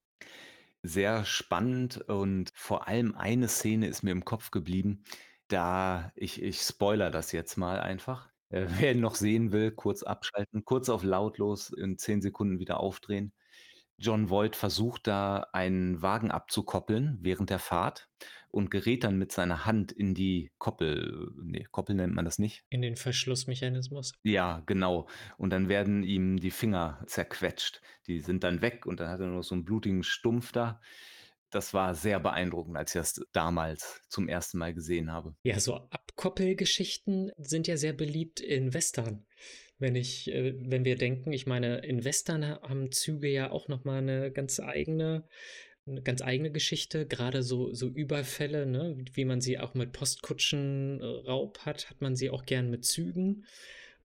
Sehr 0.84 1.24
spannend 1.24 1.98
und 2.08 2.50
vor 2.54 2.88
allem 2.88 3.14
eine 3.14 3.46
Szene 3.48 3.86
ist 3.86 4.02
mir 4.02 4.10
im 4.10 4.24
Kopf 4.24 4.50
geblieben, 4.50 5.04
da 5.46 6.10
ich 6.16 6.42
ich 6.42 6.60
spoilere 6.60 7.10
das 7.12 7.30
jetzt 7.30 7.56
mal 7.56 7.78
einfach. 7.80 8.28
Äh, 8.48 8.66
wer 8.80 8.92
ihn 8.92 9.00
noch 9.00 9.14
sehen 9.14 9.52
will, 9.52 9.70
kurz 9.70 10.02
abschalten, 10.02 10.64
kurz 10.64 10.88
auf 10.88 11.04
lautlos, 11.04 11.70
in 11.70 11.98
10 11.98 12.20
Sekunden 12.20 12.58
wieder 12.58 12.80
aufdrehen. 12.80 13.32
Jon 13.96 14.28
Voight 14.30 14.56
versucht 14.56 15.06
da 15.06 15.46
einen 15.52 16.02
Wagen 16.02 16.32
abzukoppeln 16.32 17.18
während 17.20 17.50
der 17.50 17.60
Fahrt 17.60 18.08
und 18.52 18.70
gerät 18.70 19.04
dann 19.04 19.18
mit 19.18 19.32
seiner 19.32 19.66
Hand 19.66 19.92
in 19.92 20.14
die 20.14 20.52
Koppel 20.58 21.30
ne, 21.42 21.64
Koppel 21.70 21.96
nennt 21.96 22.14
man 22.14 22.24
das 22.26 22.38
nicht. 22.38 22.62
In 22.72 22.80
den 22.80 22.96
Verschlussmechanismus. 22.96 24.14
Ja, 24.26 24.62
genau. 24.66 25.08
Und 25.36 25.50
dann 25.50 25.68
werden 25.68 26.04
ihm 26.04 26.36
die 26.38 26.52
Finger 26.52 27.02
zerquetscht. 27.06 27.80
Die 28.06 28.20
sind 28.20 28.44
dann 28.44 28.62
weg 28.62 28.86
und 28.86 29.00
dann 29.00 29.08
hat 29.08 29.18
er 29.20 29.26
nur 29.26 29.36
noch 29.38 29.42
so 29.42 29.54
'n 29.56 29.64
blutigen 29.64 30.04
Stumpf 30.04 30.52
da. 30.52 30.80
Das 31.50 31.74
war 31.74 31.94
sehr 31.96 32.20
beeindruckend, 32.20 32.76
als 32.76 32.94
ich 32.94 33.00
das 33.00 33.20
damals 33.32 34.00
zum 34.08 34.28
ersten 34.28 34.58
Mal 34.58 34.74
gesehen 34.74 35.10
habe. 35.12 35.34
Ja, 35.46 35.58
so 35.58 35.74
Abkoppelgeschichten 35.90 37.32
sind 37.36 37.66
ja 37.66 37.76
sehr 37.76 37.92
beliebt 37.92 38.38
in 38.40 38.72
Western. 38.74 39.26
Wenn 39.78 39.96
ich 39.96 40.30
äh, 40.30 40.54
wenn 40.56 40.84
wir 40.84 40.94
denken 40.96 41.32
ich 41.32 41.46
meine, 41.46 41.78
in 41.78 42.04
Western 42.04 42.46
ha 42.46 42.60
haben 42.62 42.92
Züge 42.92 43.28
ja 43.28 43.50
auch 43.50 43.66
noch 43.66 43.82
mal 43.84 44.00
'ne 44.02 44.30
ganz 44.30 44.60
eigene 44.60 45.26
'ne 45.86 46.02
ganz 46.02 46.22
eigene 46.22 46.50
Geschichte, 46.52 47.06
grade 47.06 47.42
so 47.42 47.72
so 47.74 47.88
Überfälle, 47.88 48.66
ne, 48.66 48.96
wie 49.14 49.24
man 49.24 49.40
sie 49.40 49.58
auch 49.58 49.74
mit 49.74 49.92
Postkutschen 49.92 51.00
äh, 51.00 51.04
Raub 51.04 51.58
hat, 51.60 51.90
hat 51.90 52.00
man 52.00 52.16
sie 52.16 52.30
auch 52.30 52.44
gern 52.46 52.70
mit 52.70 52.84
Zügen. 52.84 53.44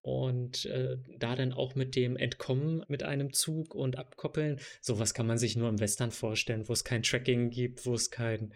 Und, 0.02 0.64
äh, 0.66 0.96
da 1.18 1.34
dann 1.36 1.52
auch 1.52 1.74
mit 1.74 1.96
dem 1.96 2.16
Entkommen 2.16 2.84
mit 2.88 3.02
einem 3.02 3.32
Zug 3.32 3.74
und 3.74 3.98
Abkoppeln, 3.98 4.60
so 4.80 4.98
was 4.98 5.12
kann 5.12 5.26
man 5.26 5.38
sich 5.38 5.56
nur 5.56 5.68
im 5.68 5.80
Western 5.80 6.12
vorstellen, 6.12 6.68
wo's 6.68 6.84
kein 6.84 7.02
Tracking 7.02 7.50
gibt, 7.50 7.84
wo's 7.86 8.10
kein 8.10 8.54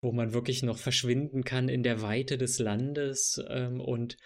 wo 0.00 0.12
man 0.12 0.32
wirklich 0.32 0.62
noch 0.62 0.78
verschwinden 0.78 1.42
kann 1.44 1.68
in 1.68 1.82
der 1.82 2.02
Weite 2.02 2.38
des 2.38 2.58
Landes, 2.60 3.42
ähm, 3.48 3.80
und 3.80 4.16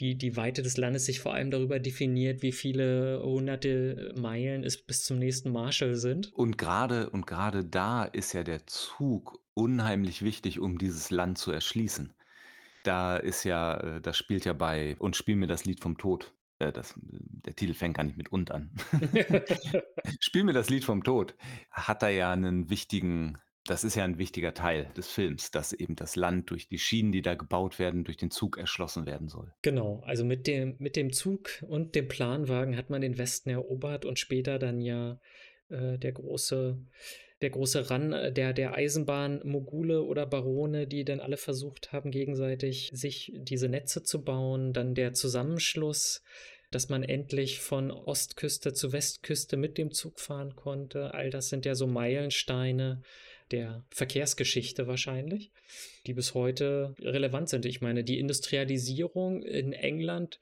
die 0.00 0.16
die 0.16 0.36
Weite 0.36 0.62
des 0.62 0.76
Landes 0.76 1.06
sich 1.06 1.20
vor 1.20 1.34
allem 1.34 1.50
darüber 1.50 1.78
definiert, 1.80 2.42
wie 2.42 2.52
viele 2.52 3.20
Hunderte 3.24 4.12
Meilen 4.16 4.64
es 4.64 4.80
bis 4.84 5.04
zum 5.04 5.18
nächsten 5.18 5.50
Marshal 5.52 5.94
sind. 5.96 6.32
Und 6.34 6.58
grade 6.58 7.10
und 7.10 7.26
grade 7.26 7.64
da 7.64 8.04
ist 8.04 8.32
ja 8.32 8.42
der 8.44 8.66
Zug 8.66 9.40
unheimlich 9.54 10.22
wichtig, 10.22 10.60
um 10.60 10.78
dieses 10.78 11.10
Land 11.10 11.38
zu 11.38 11.50
erschließen. 11.52 12.14
Da 12.84 13.16
ist 13.18 13.44
ja 13.44 13.76
äh, 13.98 14.00
das 14.00 14.16
spielt 14.18 14.44
ja 14.44 14.52
bei 14.54 14.96
„Und 14.98 15.16
spiel 15.16 15.36
mir 15.36 15.46
das 15.48 15.64
Lied 15.64 15.80
vom 15.82 15.98
Tod“. 15.98 16.34
Äh, 16.58 16.72
das 16.72 16.94
der 17.02 17.56
Titel 17.56 17.74
fängt 17.74 17.96
gar 17.96 18.04
nicht 18.04 18.16
mit 18.18 18.30
„und“ 18.32 18.50
an. 18.52 18.72
„Spiel 20.20 20.44
mir 20.44 20.52
das 20.54 20.70
Lied 20.70 20.84
vom 20.84 21.04
Tod“, 21.04 21.34
hat 21.70 22.02
da 22.02 22.08
ja 22.08 22.34
'nen 22.36 22.70
wichtigen 22.70 23.38
das 23.68 23.84
ist 23.84 23.96
ja 23.96 24.04
'n 24.04 24.18
wichtiger 24.18 24.54
Teil 24.54 24.90
des 24.96 25.08
Films, 25.08 25.50
dass 25.50 25.72
eben 25.72 25.94
das 25.94 26.16
Land 26.16 26.50
durch 26.50 26.68
die 26.68 26.78
Schienen, 26.78 27.12
die 27.12 27.22
da 27.22 27.34
gebaut 27.34 27.78
werden, 27.78 28.04
durch 28.04 28.16
den 28.16 28.30
Zug 28.30 28.56
erschlossen 28.56 29.06
werden 29.06 29.28
soll. 29.28 29.52
Genau, 29.62 30.02
also 30.06 30.24
mit 30.24 30.46
dem 30.46 30.76
mit 30.78 30.96
dem 30.96 31.12
Zug 31.12 31.62
und 31.68 31.94
dem 31.94 32.08
Planwagen 32.08 32.76
hat 32.76 32.88
man 32.90 33.02
den 33.02 33.18
Westen 33.18 33.50
erobert 33.50 34.04
und 34.04 34.18
später 34.18 34.58
dann 34.58 34.80
ja, 34.80 35.20
äh, 35.68 35.98
der 35.98 36.12
große 36.12 36.78
der 37.42 37.50
große 37.50 37.90
Run 37.90 38.10
der 38.10 38.52
der 38.52 38.74
Eisenbahnmogule 38.74 40.02
oder 40.02 40.26
Barone, 40.26 40.86
die 40.86 41.04
dann 41.04 41.20
alle 41.20 41.36
versucht 41.36 41.92
haben, 41.92 42.10
gegenseitig 42.10 42.90
sich 42.94 43.32
diese 43.36 43.68
Netze 43.68 44.02
zu 44.02 44.24
bauen. 44.24 44.72
Dann 44.72 44.94
der 44.94 45.12
Zusammenschluss, 45.12 46.22
dass 46.70 46.88
man 46.88 47.02
endlich 47.02 47.60
von 47.60 47.90
Ostküste 47.90 48.72
zu 48.72 48.92
Westküste 48.92 49.56
mit 49.56 49.78
dem 49.78 49.92
Zug 49.92 50.20
fahren 50.20 50.56
konnte. 50.56 51.14
All 51.14 51.30
das 51.30 51.48
sind 51.48 51.64
ja 51.66 51.74
so 51.74 51.86
Meilensteine 51.86 53.02
der 53.50 53.84
Verkehrsgeschichte 53.90 54.86
wahrscheinlich, 54.86 55.50
die 56.06 56.14
bis 56.14 56.34
heute 56.34 56.94
relevant 57.00 57.48
sind. 57.48 57.66
Ich 57.66 57.80
meine, 57.80 58.04
die 58.04 58.18
Industrialisierung 58.18 59.42
in 59.42 59.72
England 59.72 60.38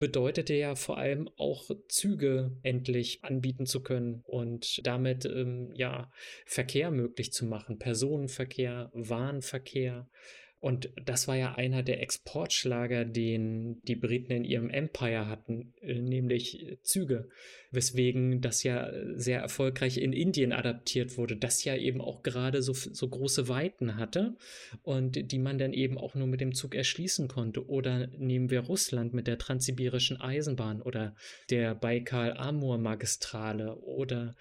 bedeutete 0.00 0.54
ja 0.54 0.74
vor 0.74 0.96
allem 0.96 1.28
auch 1.36 1.70
Züge 1.88 2.56
endlich 2.62 3.22
anbieten 3.22 3.66
zu 3.66 3.82
können 3.82 4.22
und 4.24 4.84
damit, 4.86 5.26
ähm, 5.26 5.72
ja, 5.74 6.10
Verkehr 6.46 6.90
möglich 6.90 7.32
zu 7.32 7.44
machen, 7.44 7.78
Personenverkehr, 7.78 8.90
Warenverkehr. 8.94 10.08
Und 10.60 10.90
das 11.06 11.26
war 11.26 11.36
ja 11.36 11.54
einer 11.54 11.82
der 11.82 12.02
Exportschlager, 12.02 13.06
den 13.06 13.80
die 13.84 13.96
Briten 13.96 14.32
in 14.32 14.44
ihrem 14.44 14.68
Empire 14.68 15.26
hatten, 15.26 15.72
äh, 15.80 15.94
nämlich 15.94 16.78
Züge, 16.82 17.30
weswegen 17.70 18.42
das 18.42 18.62
ja 18.62 18.90
sehr 19.14 19.40
erfolgreich 19.40 19.96
in 19.96 20.12
Indien 20.12 20.52
adaptiert 20.52 21.16
wurde, 21.16 21.36
das 21.36 21.64
ja 21.64 21.74
eben 21.76 22.02
auch 22.02 22.22
grade 22.22 22.62
so 22.62 22.74
so 22.74 23.08
große 23.08 23.48
Weiten 23.48 23.96
hatte 23.96 24.36
und 24.82 25.32
die 25.32 25.38
man 25.38 25.56
dann 25.56 25.72
eben 25.72 25.96
auch 25.96 26.14
nur 26.14 26.26
mit 26.26 26.42
dem 26.42 26.54
Zug 26.54 26.74
erschließen 26.74 27.26
konnte. 27.26 27.66
Oder 27.66 28.08
nehmen 28.18 28.50
wir 28.50 28.60
Russland 28.60 29.14
mit 29.14 29.28
der 29.28 29.38
Transsibirischen 29.38 30.20
Eisenbahn 30.20 30.82
oder 30.82 31.16
der 31.48 31.74
Baikal-Amur-Magistrale 31.74 33.76
oder 33.76 34.34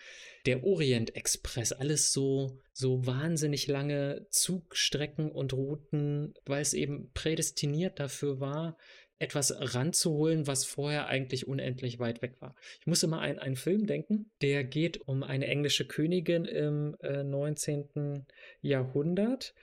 der 0.49 0.63
Orient-Express. 0.63 1.73
Alles 1.73 2.11
so 2.11 2.59
so 2.73 3.05
wahnsinnig 3.05 3.67
lange 3.67 4.25
Zugstrecken 4.31 5.31
und 5.31 5.53
Routen, 5.53 6.33
weil's 6.45 6.73
eben 6.73 7.11
prädestiniert 7.13 7.99
dafür 7.99 8.39
war, 8.39 8.77
etwas 9.19 9.53
ranzuholen, 9.75 10.47
was 10.47 10.65
vorher 10.65 11.07
eigentlich 11.07 11.47
unendlich 11.47 11.99
weit 11.99 12.23
weg 12.23 12.37
war. 12.39 12.55
Ich 12.79 12.87
muss 12.87 13.03
immer 13.03 13.21
an 13.21 13.37
einen 13.37 13.57
Film 13.57 13.85
denken, 13.85 14.31
der 14.41 14.63
geht 14.63 15.07
um 15.07 15.21
eine 15.21 15.45
englische 15.45 15.85
Königin 15.85 16.45
im, 16.45 16.95
äh, 17.01 17.23
19. 17.23 18.25
Jahrhundert. 18.61 19.53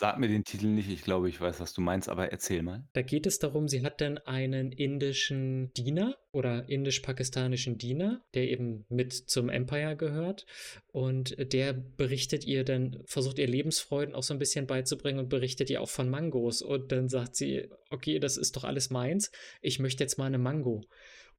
Sag 0.00 0.18
mir 0.18 0.28
den 0.28 0.44
Titel 0.44 0.68
nicht, 0.68 0.88
ich 0.88 1.02
glaube, 1.02 1.28
ich 1.28 1.38
weiß, 1.38 1.60
was 1.60 1.74
du 1.74 1.82
meinst, 1.82 2.08
aber 2.08 2.32
erzähl 2.32 2.62
mal. 2.62 2.88
Da 2.94 3.02
geht 3.02 3.26
es 3.26 3.38
darum, 3.38 3.68
sie 3.68 3.82
hat 3.82 4.00
dann 4.00 4.16
einen 4.16 4.72
indischen 4.72 5.74
Diener 5.74 6.16
oder 6.32 6.66
indisch-pakistanischen 6.70 7.76
Diener, 7.76 8.22
der 8.32 8.48
eben 8.48 8.86
mit 8.88 9.12
zum 9.12 9.50
Empire 9.50 9.96
gehört 9.96 10.46
und 10.90 11.36
der 11.52 11.74
berichtet 11.74 12.46
ihr 12.46 12.64
dann 12.64 13.02
versucht 13.04 13.38
ihr 13.38 13.46
Lebensfreuden 13.46 14.14
auch 14.14 14.22
so 14.22 14.32
'n 14.32 14.38
bisschen 14.38 14.66
beizubringen 14.66 15.18
und 15.18 15.28
berichtet 15.28 15.68
ihr 15.68 15.82
auch 15.82 15.90
von 15.90 16.08
Mangos. 16.08 16.62
Und 16.62 16.92
dann 16.92 17.10
sagt 17.10 17.36
sie: 17.36 17.68
„Okay, 17.90 18.18
das 18.20 18.38
ist 18.38 18.56
doch 18.56 18.64
alles 18.64 18.88
meins. 18.88 19.30
Ich 19.60 19.80
möchte 19.80 20.02
jetzt 20.02 20.16
mal 20.16 20.30
'ne 20.30 20.38
Mango.“ 20.38 20.80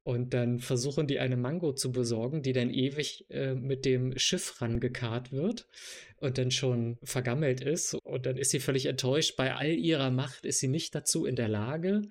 Und 0.04 0.34
dann 0.34 0.58
versuchen 0.58 1.06
die 1.06 1.20
eine 1.20 1.36
Mango 1.36 1.72
zu 1.72 1.92
besorgen, 1.92 2.42
die 2.42 2.52
dann 2.52 2.70
ewig, 2.70 3.26
äh, 3.30 3.54
mit 3.54 3.84
dem 3.84 4.18
Schiff 4.18 4.60
rangekarrt 4.60 5.32
wird 5.32 5.68
und 6.16 6.38
dann 6.38 6.50
schon 6.50 6.98
vergammelt 7.04 7.60
ist. 7.60 7.94
Und 7.94 8.26
dann 8.26 8.36
ist 8.36 8.50
sie 8.50 8.60
völlig 8.60 8.86
enttäuscht. 8.86 9.36
Bei 9.36 9.54
all 9.54 9.70
ihrer 9.70 10.10
Macht 10.10 10.44
ist 10.44 10.58
sie 10.58 10.68
nicht 10.68 10.94
dazu 10.94 11.24
in 11.24 11.36
der 11.36 11.48
Lage, 11.48 12.02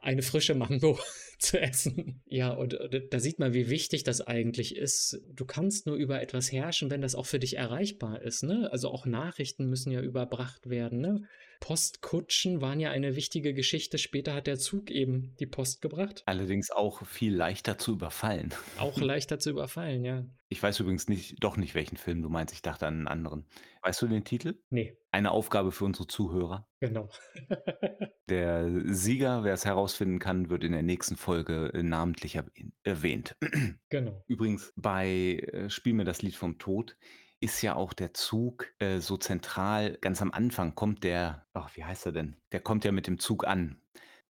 eine 0.00 0.22
frische 0.22 0.54
Mango 0.54 0.98
zu 1.38 1.58
essen. 1.60 2.22
Ja, 2.26 2.50
und 2.50 2.78
da 3.10 3.20
sieht 3.20 3.38
man, 3.38 3.54
wie 3.54 3.70
wichtig 3.70 4.02
das 4.04 4.20
eigentlich 4.20 4.76
ist. 4.76 5.20
Du 5.34 5.44
kannst 5.46 5.86
nur 5.86 5.96
über 5.96 6.20
etwas 6.20 6.52
herrschen, 6.52 6.90
wenn 6.90 7.02
das 7.02 7.14
auch 7.14 7.26
für 7.26 7.38
dich 7.38 7.56
erreichbar 7.56 8.22
ist, 8.22 8.42
ne? 8.42 8.68
Also, 8.72 8.90
auch 8.90 9.06
Nachrichten 9.06 9.66
müssen 9.66 9.90
ja 9.92 10.00
überbracht 10.00 10.68
werden, 10.68 11.00
ne? 11.00 11.22
Postkutschen 11.60 12.60
waren 12.60 12.80
ja 12.80 12.90
eine 12.90 13.16
wichtige 13.16 13.54
Geschichte. 13.54 13.98
Später 13.98 14.34
hat 14.34 14.46
der 14.46 14.58
Zug 14.58 14.90
eben 14.90 15.36
die 15.38 15.46
Post 15.46 15.82
gebracht. 15.82 16.22
Allerdings 16.26 16.70
auch 16.70 17.06
viel 17.06 17.34
leichter 17.34 17.78
zu 17.78 17.92
überfallen. 17.92 18.52
Auch 18.78 18.96
leichter 19.00 19.38
zu 19.38 19.50
überfallen, 19.50 20.04
ja. 20.04 20.24
Ich 20.48 20.62
weiß 20.62 20.80
übrigens 20.80 21.06
nicht 21.08 21.36
doch 21.44 21.56
nicht, 21.56 21.74
welchen 21.74 21.96
Film 21.96 22.22
du 22.22 22.28
meinst. 22.28 22.52
Ich 22.54 22.62
dachte 22.62 22.86
an 22.86 23.02
'n 23.02 23.06
anderen. 23.08 23.46
Weißt 23.82 24.02
du 24.02 24.08
den 24.08 24.24
Titel? 24.24 24.58
Ne. 24.70 24.96
Eine 25.12 25.30
Aufgabe 25.30 25.70
für 25.70 25.84
unsere 25.84 26.06
Zuhörer. 26.06 26.66
Genau. 26.80 27.08
Der 28.28 28.68
Sieger, 28.86 29.44
wer's 29.44 29.64
herausfinden 29.64 30.18
kann, 30.18 30.50
wird 30.50 30.64
in 30.64 30.72
der 30.72 30.82
nächsten 30.82 31.16
Folge, 31.16 31.70
äh, 31.74 31.82
namentlich 31.82 32.36
erwähnt 32.36 32.74
erwähnt. 32.82 33.36
Genau. 33.90 34.22
Übrigens 34.28 34.72
bei, 34.76 35.38
äh, 35.52 35.68
„Spiel 35.70 35.94
mir 35.94 36.04
das 36.04 36.22
Lied 36.22 36.36
vom 36.36 36.58
Tod“ 36.58 36.96
ist 37.40 37.62
ja 37.62 37.74
auch 37.74 37.92
der 37.92 38.14
Zug, 38.14 38.66
äh, 38.78 38.98
so 39.00 39.16
zentral. 39.16 39.96
Ganz 40.00 40.20
am 40.22 40.32
Anfang 40.32 40.74
kommt 40.74 41.04
der 41.04 41.46
ach, 41.54 41.74
wie 41.76 41.84
heißt 41.84 42.06
er 42.06 42.12
denn? 42.12 42.36
Der 42.52 42.60
kommt 42.60 42.84
ja 42.84 42.92
mit 42.92 43.06
dem 43.06 43.18
Zug 43.18 43.46
an. 43.46 43.82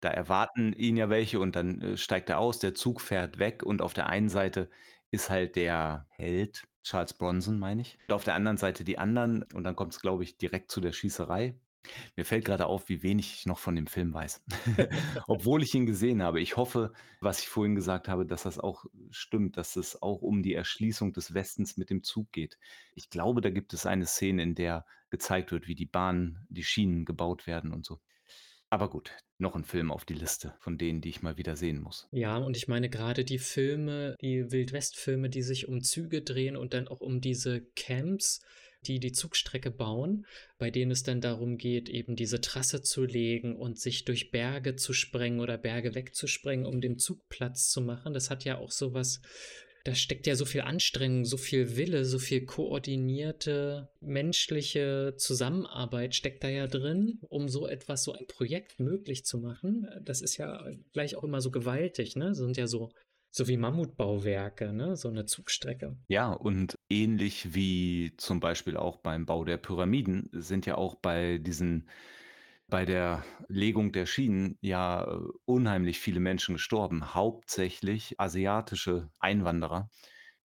Da 0.00 0.10
erwarten 0.10 0.72
ihn 0.74 0.96
ja 0.96 1.10
welche 1.10 1.40
und 1.40 1.56
dann, 1.56 1.80
äh, 1.80 1.96
steigt 1.96 2.28
er 2.30 2.38
aus, 2.38 2.58
der 2.60 2.74
Zug 2.74 3.00
fährt 3.00 3.38
weg 3.38 3.62
und 3.64 3.82
auf 3.82 3.94
der 3.94 4.08
einen 4.08 4.28
Seite 4.28 4.70
ist 5.10 5.30
halt 5.30 5.56
der 5.56 6.06
Held, 6.10 6.68
Charles 6.82 7.14
Bronson, 7.14 7.58
meine 7.58 7.82
ich. 7.82 7.98
Und 8.08 8.14
auf 8.14 8.24
der 8.24 8.34
anderen 8.34 8.58
Seite 8.58 8.84
die 8.84 8.98
anderen 8.98 9.42
und 9.54 9.64
dann 9.64 9.76
kommt's, 9.76 10.00
glaube 10.00 10.22
ich, 10.24 10.36
direkt 10.38 10.70
zu 10.70 10.80
der 10.80 10.92
Schießerei. 10.92 11.58
Mir 12.16 12.24
fällt 12.24 12.44
grade 12.44 12.66
auf, 12.66 12.88
wie 12.88 13.02
wenig 13.02 13.32
ich 13.34 13.46
noch 13.46 13.58
von 13.58 13.74
dem 13.76 13.86
Film 13.86 14.12
weiß, 14.12 14.44
obwohl 15.26 15.62
ich 15.62 15.74
ihn 15.74 15.86
gesehen 15.86 16.22
habe. 16.22 16.40
Ich 16.40 16.56
hoffe, 16.56 16.92
was 17.20 17.40
ich 17.40 17.48
vorhin 17.48 17.74
gesagt 17.74 18.08
habe, 18.08 18.26
dass 18.26 18.42
das 18.42 18.58
auch 18.58 18.84
stimmt, 19.10 19.56
dass 19.56 19.76
es 19.76 20.00
auch 20.02 20.20
um 20.22 20.42
die 20.42 20.54
Erschließung 20.54 21.12
des 21.12 21.34
Westens 21.34 21.76
mit 21.76 21.90
dem 21.90 22.02
Zug 22.02 22.32
geht. 22.32 22.58
Ich 22.94 23.10
glaube, 23.10 23.40
da 23.40 23.50
gibt 23.50 23.72
es 23.74 23.86
eine 23.86 24.06
Szene, 24.06 24.42
in 24.42 24.54
der 24.54 24.84
gezeigt 25.10 25.52
wird, 25.52 25.66
wie 25.68 25.74
die 25.74 25.86
Bahnen, 25.86 26.46
die 26.50 26.64
Schienen 26.64 27.04
gebaut 27.04 27.46
werden 27.46 27.72
und 27.72 27.86
so. 27.86 28.00
Aber 28.70 28.90
gut, 28.90 29.12
noch 29.38 29.56
'n 29.56 29.64
Film 29.64 29.90
auf 29.92 30.04
die 30.04 30.14
Liste 30.14 30.56
von 30.60 30.78
denen, 30.78 31.00
die 31.02 31.10
ich 31.10 31.22
mal 31.22 31.38
wieder 31.38 31.56
sehen 31.56 31.80
muss. 31.82 32.10
Ja, 32.10 32.38
und 32.38 32.56
ich 32.56 32.68
meine 32.68 32.88
grade 32.88 33.24
die 33.24 33.38
Filme, 33.38 34.16
die 34.22 34.50
Wild-West-Filme, 34.50 35.28
die 35.28 35.42
sich 35.42 35.68
um 35.68 35.82
Züge 35.82 36.22
drehen 36.22 36.56
und 36.56 36.72
dann 36.72 36.88
auch 36.88 37.00
um 37.00 37.20
diese 37.20 37.60
Camps, 37.76 38.40
die 38.86 39.00
die 39.00 39.12
Zugstrecke 39.12 39.70
bauen, 39.70 40.26
bei 40.58 40.70
denen 40.70 40.90
es 40.90 41.02
dann 41.02 41.20
darum 41.20 41.58
geht, 41.58 41.88
eben 41.88 42.16
diese 42.16 42.40
Trasse 42.40 42.82
zu 42.82 43.04
legen 43.04 43.56
und 43.56 43.78
sich 43.78 44.04
durch 44.04 44.30
Berge 44.30 44.76
zu 44.76 44.92
sprengen 44.92 45.40
oder 45.40 45.58
Berge 45.58 45.94
wegzusprengen, 45.94 46.66
um 46.66 46.80
den 46.80 46.98
Zug 46.98 47.28
Platz 47.28 47.70
zu 47.70 47.80
machen. 47.80 48.14
Das 48.14 48.30
hat 48.30 48.44
ja 48.44 48.58
auch 48.58 48.70
so 48.70 48.94
was 48.94 49.20
da 49.84 49.94
steckt 49.94 50.26
ja 50.26 50.34
so 50.34 50.44
viel 50.44 50.60
Anstrengung, 50.62 51.24
so 51.24 51.38
viel 51.38 51.76
Wille, 51.76 52.04
so 52.04 52.18
viel 52.18 52.44
koordinierte 52.44 53.88
menschliche 54.00 55.14
Zusammenarbeit 55.16 56.14
steckt 56.14 56.44
da 56.44 56.48
ja 56.48 56.66
drin, 56.66 57.20
um 57.28 57.48
so 57.48 57.66
etwas, 57.66 58.04
so 58.04 58.12
ein 58.12 58.26
Projekt 58.26 58.80
möglich 58.80 59.24
zu 59.24 59.38
machen. 59.38 59.86
Das 60.02 60.20
ist 60.20 60.36
ja 60.36 60.62
gleich 60.92 61.16
auch 61.16 61.24
immer 61.24 61.40
so 61.40 61.50
gewaltig, 61.50 62.16
ne? 62.16 62.34
Sind 62.34 62.56
ja 62.56 62.66
so 62.66 62.90
so 63.30 63.46
wie 63.46 63.56
Mammutbauwerke, 63.56 64.72
ne, 64.72 64.96
so 64.96 65.10
'ne 65.10 65.26
Zugstrecke. 65.26 65.96
Ja, 66.08 66.32
und 66.32 66.77
ähnlich 66.90 67.54
wie 67.54 68.14
zum 68.16 68.40
Beispiel 68.40 68.76
auch 68.76 68.98
beim 68.98 69.26
Bau 69.26 69.44
der 69.44 69.58
Pyramiden 69.58 70.28
sind 70.32 70.66
ja 70.66 70.76
auch 70.76 70.94
bei 70.96 71.38
diesen 71.38 71.88
bei 72.68 72.84
der 72.84 73.24
Legung 73.48 73.92
der 73.92 74.06
Schienen 74.06 74.58
ja, 74.60 75.04
äh, 75.04 75.20
unheimlich 75.46 76.00
viele 76.00 76.20
Menschen 76.20 76.54
gestorben, 76.54 77.14
hauptsächlich 77.14 78.20
asiatische 78.20 79.10
Einwanderer, 79.18 79.90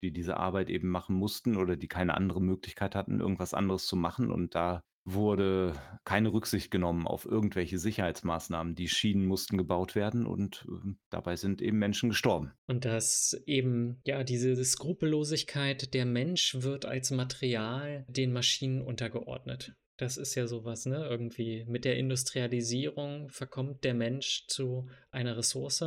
die 0.04 0.12
diese 0.14 0.38
Arbeit 0.38 0.70
eben 0.70 0.90
machen 0.90 1.16
mussten 1.16 1.58
oder 1.58 1.78
die 1.78 1.88
keine 1.88 2.16
andere 2.16 2.42
Möglichkeit 2.42 2.96
hatten, 2.96 3.20
irgendwas 3.20 3.54
anderes 3.56 3.88
zu 3.88 3.96
machen. 3.96 4.32
Und 4.32 4.56
da 4.56 4.84
wurde 5.04 5.74
keine 6.04 6.32
Rücksicht 6.32 6.72
genommen 6.72 7.08
auf 7.08 7.26
irgendwelche 7.26 7.80
Sicherheitsmaßnahmen. 7.80 8.76
Die 8.76 8.88
Schienen 8.88 9.26
mussten 9.26 9.58
gebaut 9.58 9.96
werden 9.96 10.26
und, 10.26 10.66
ähm, 10.68 11.00
dabei 11.10 11.36
sind 11.36 11.62
eben 11.62 11.80
Menschen 11.80 12.10
gestorben. 12.10 12.52
Und 12.68 12.86
dass 12.86 13.40
eben, 13.46 14.02
ja, 14.06 14.24
diese 14.24 14.64
Skrupellosigkeit 14.64 15.94
der 15.94 16.06
Mensch 16.06 16.56
wird 16.62 16.86
als 16.86 17.12
Material 17.12 18.06
den 18.08 18.32
Maschinen 18.32 18.82
untergeordnet. 18.82 19.74
Das 19.98 20.18
ist 20.18 20.36
ja 20.36 20.48
so 20.48 20.66
was, 20.66 20.86
ne? 20.86 21.06
Irgendwie 21.08 21.66
mit 21.68 21.86
der 21.86 21.98
Industrialisierung 21.98 23.30
verkommt 23.30 23.84
der 23.84 23.94
Mensch 23.94 24.46
zu 24.48 24.90
einer 25.12 25.38
Ressource. 25.38 25.84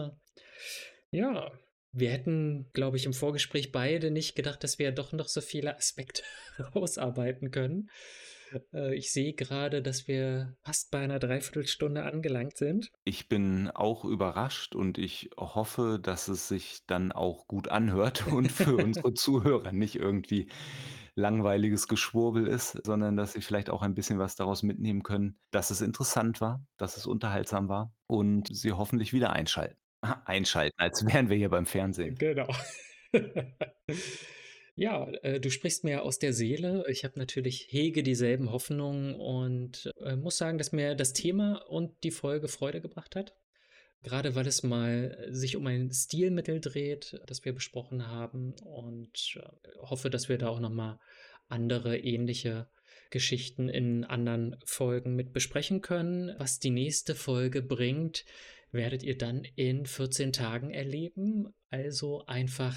Ja, 1.10 1.50
wir 1.90 2.10
hätten, 2.10 2.70
glaube 2.72 2.96
ich, 2.96 3.06
im 3.06 3.12
Vorgespräch 3.12 3.72
beide 3.72 4.10
nicht 4.10 4.34
gedacht, 4.34 4.62
dass 4.64 4.78
wir 4.78 4.90
doch 4.92 5.12
noch 5.12 5.28
so 5.28 5.40
viele 5.40 5.76
Aspekte 5.76 6.22
ausarbeiten 6.72 7.50
können. 7.50 7.88
Äh, 8.72 8.94
ich 8.94 9.12
sehe 9.12 9.34
grade, 9.34 9.82
dass 9.82 10.08
wir 10.08 10.56
fast 10.62 10.90
bei 10.90 11.00
einer 11.00 11.18
Dreiviertelstunde 11.18 12.02
angelangt 12.04 12.56
sind. 12.56 12.90
Ich 13.04 13.28
bin 13.28 13.70
auch 13.70 14.04
überrascht 14.04 14.74
und 14.74 14.98
ich 14.98 15.30
hoffe, 15.36 15.98
dass 16.02 16.28
es 16.28 16.48
sich 16.48 16.80
dann 16.86 17.12
auch 17.12 17.46
gut 17.46 17.68
anhört 17.68 18.26
und 18.32 18.50
für 18.50 18.76
unsere 18.76 19.14
Zuhörer 19.14 19.72
nicht 19.72 19.96
irgendwie 19.96 20.48
langweiliges 21.16 21.86
Geschwurbel 21.86 22.46
ist, 22.46 22.84
sondern 22.84 23.16
dass 23.16 23.34
sie 23.34 23.40
vielleicht 23.40 23.70
auch 23.70 23.82
ein 23.82 23.94
bisschen 23.94 24.18
was 24.18 24.34
daraus 24.34 24.62
mitnehmen 24.62 25.02
können, 25.02 25.38
dass 25.52 25.70
es 25.70 25.80
interessant 25.80 26.40
war, 26.40 26.66
dass 26.76 26.96
es 26.96 27.06
unterhaltsam 27.06 27.68
war 27.68 27.94
und 28.08 28.48
sie 28.54 28.72
hoffentlich 28.72 29.12
wieder 29.12 29.32
einschalten. 29.32 29.76
Einschalten, 30.24 30.74
als 30.76 31.06
wären 31.06 31.30
wir 31.30 31.36
hier 31.36 31.48
beim 31.48 31.66
Fernsehen. 31.66 32.16
Genau. 32.16 32.48
Ja, 34.76 35.08
äh, 35.22 35.38
du 35.38 35.50
sprichst 35.50 35.84
mir 35.84 36.02
aus 36.02 36.18
der 36.18 36.32
Seele. 36.32 36.84
Ich 36.88 37.04
habe 37.04 37.18
natürlich 37.18 37.68
hege 37.70 38.02
dieselben 38.02 38.50
Hoffnungen 38.50 39.14
und, 39.14 39.90
äh, 40.04 40.16
muss 40.16 40.36
sagen, 40.36 40.58
dass 40.58 40.72
mir 40.72 40.96
das 40.96 41.12
Thema 41.12 41.64
und 41.68 41.92
die 42.02 42.10
Folge 42.10 42.48
Freude 42.48 42.80
gebracht 42.80 43.14
hat. 43.14 43.36
Grade 44.02 44.34
weil 44.34 44.46
es 44.46 44.62
mal 44.62 45.26
sich 45.30 45.56
um 45.56 45.66
ein 45.66 45.90
Stilmittel 45.92 46.60
dreht, 46.60 47.20
das 47.26 47.44
wir 47.44 47.54
besprochen 47.54 48.08
haben 48.08 48.54
und, 48.64 49.36
äh, 49.36 49.68
hoffe, 49.78 50.10
dass 50.10 50.28
wir 50.28 50.38
da 50.38 50.48
auch 50.48 50.60
noch 50.60 50.70
mal 50.70 50.98
andere 51.48 51.98
ähnliche 51.98 52.68
Geschichten 53.10 53.68
in 53.68 54.04
anderen 54.04 54.56
Folgen 54.64 55.14
mit 55.14 55.32
besprechen 55.32 55.82
können. 55.82 56.34
Was 56.38 56.58
die 56.58 56.70
nächste 56.70 57.14
Folge 57.14 57.62
bringt, 57.62 58.24
werdet 58.72 59.04
ihr 59.04 59.16
dann 59.16 59.44
in 59.54 59.86
14 59.86 60.32
Tagen 60.32 60.70
erleben. 60.70 61.54
Also 61.70 62.26
einfach 62.26 62.76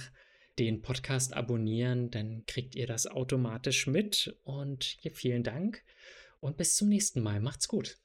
den 0.60 0.82
Podcast 0.82 1.34
abonnieren, 1.34 2.12
dann 2.12 2.46
kriegt 2.46 2.76
ihr 2.76 2.88
das 2.88 3.08
automatisch 3.08 3.88
mit 3.88 4.36
und 4.44 4.98
vielen 5.14 5.44
Dank 5.44 5.84
und 6.40 6.58
bis 6.58 6.76
zum 6.76 6.90
nächsten 6.90 7.22
Mal. 7.22 7.40
Macht's 7.40 7.68
gut. 7.68 7.98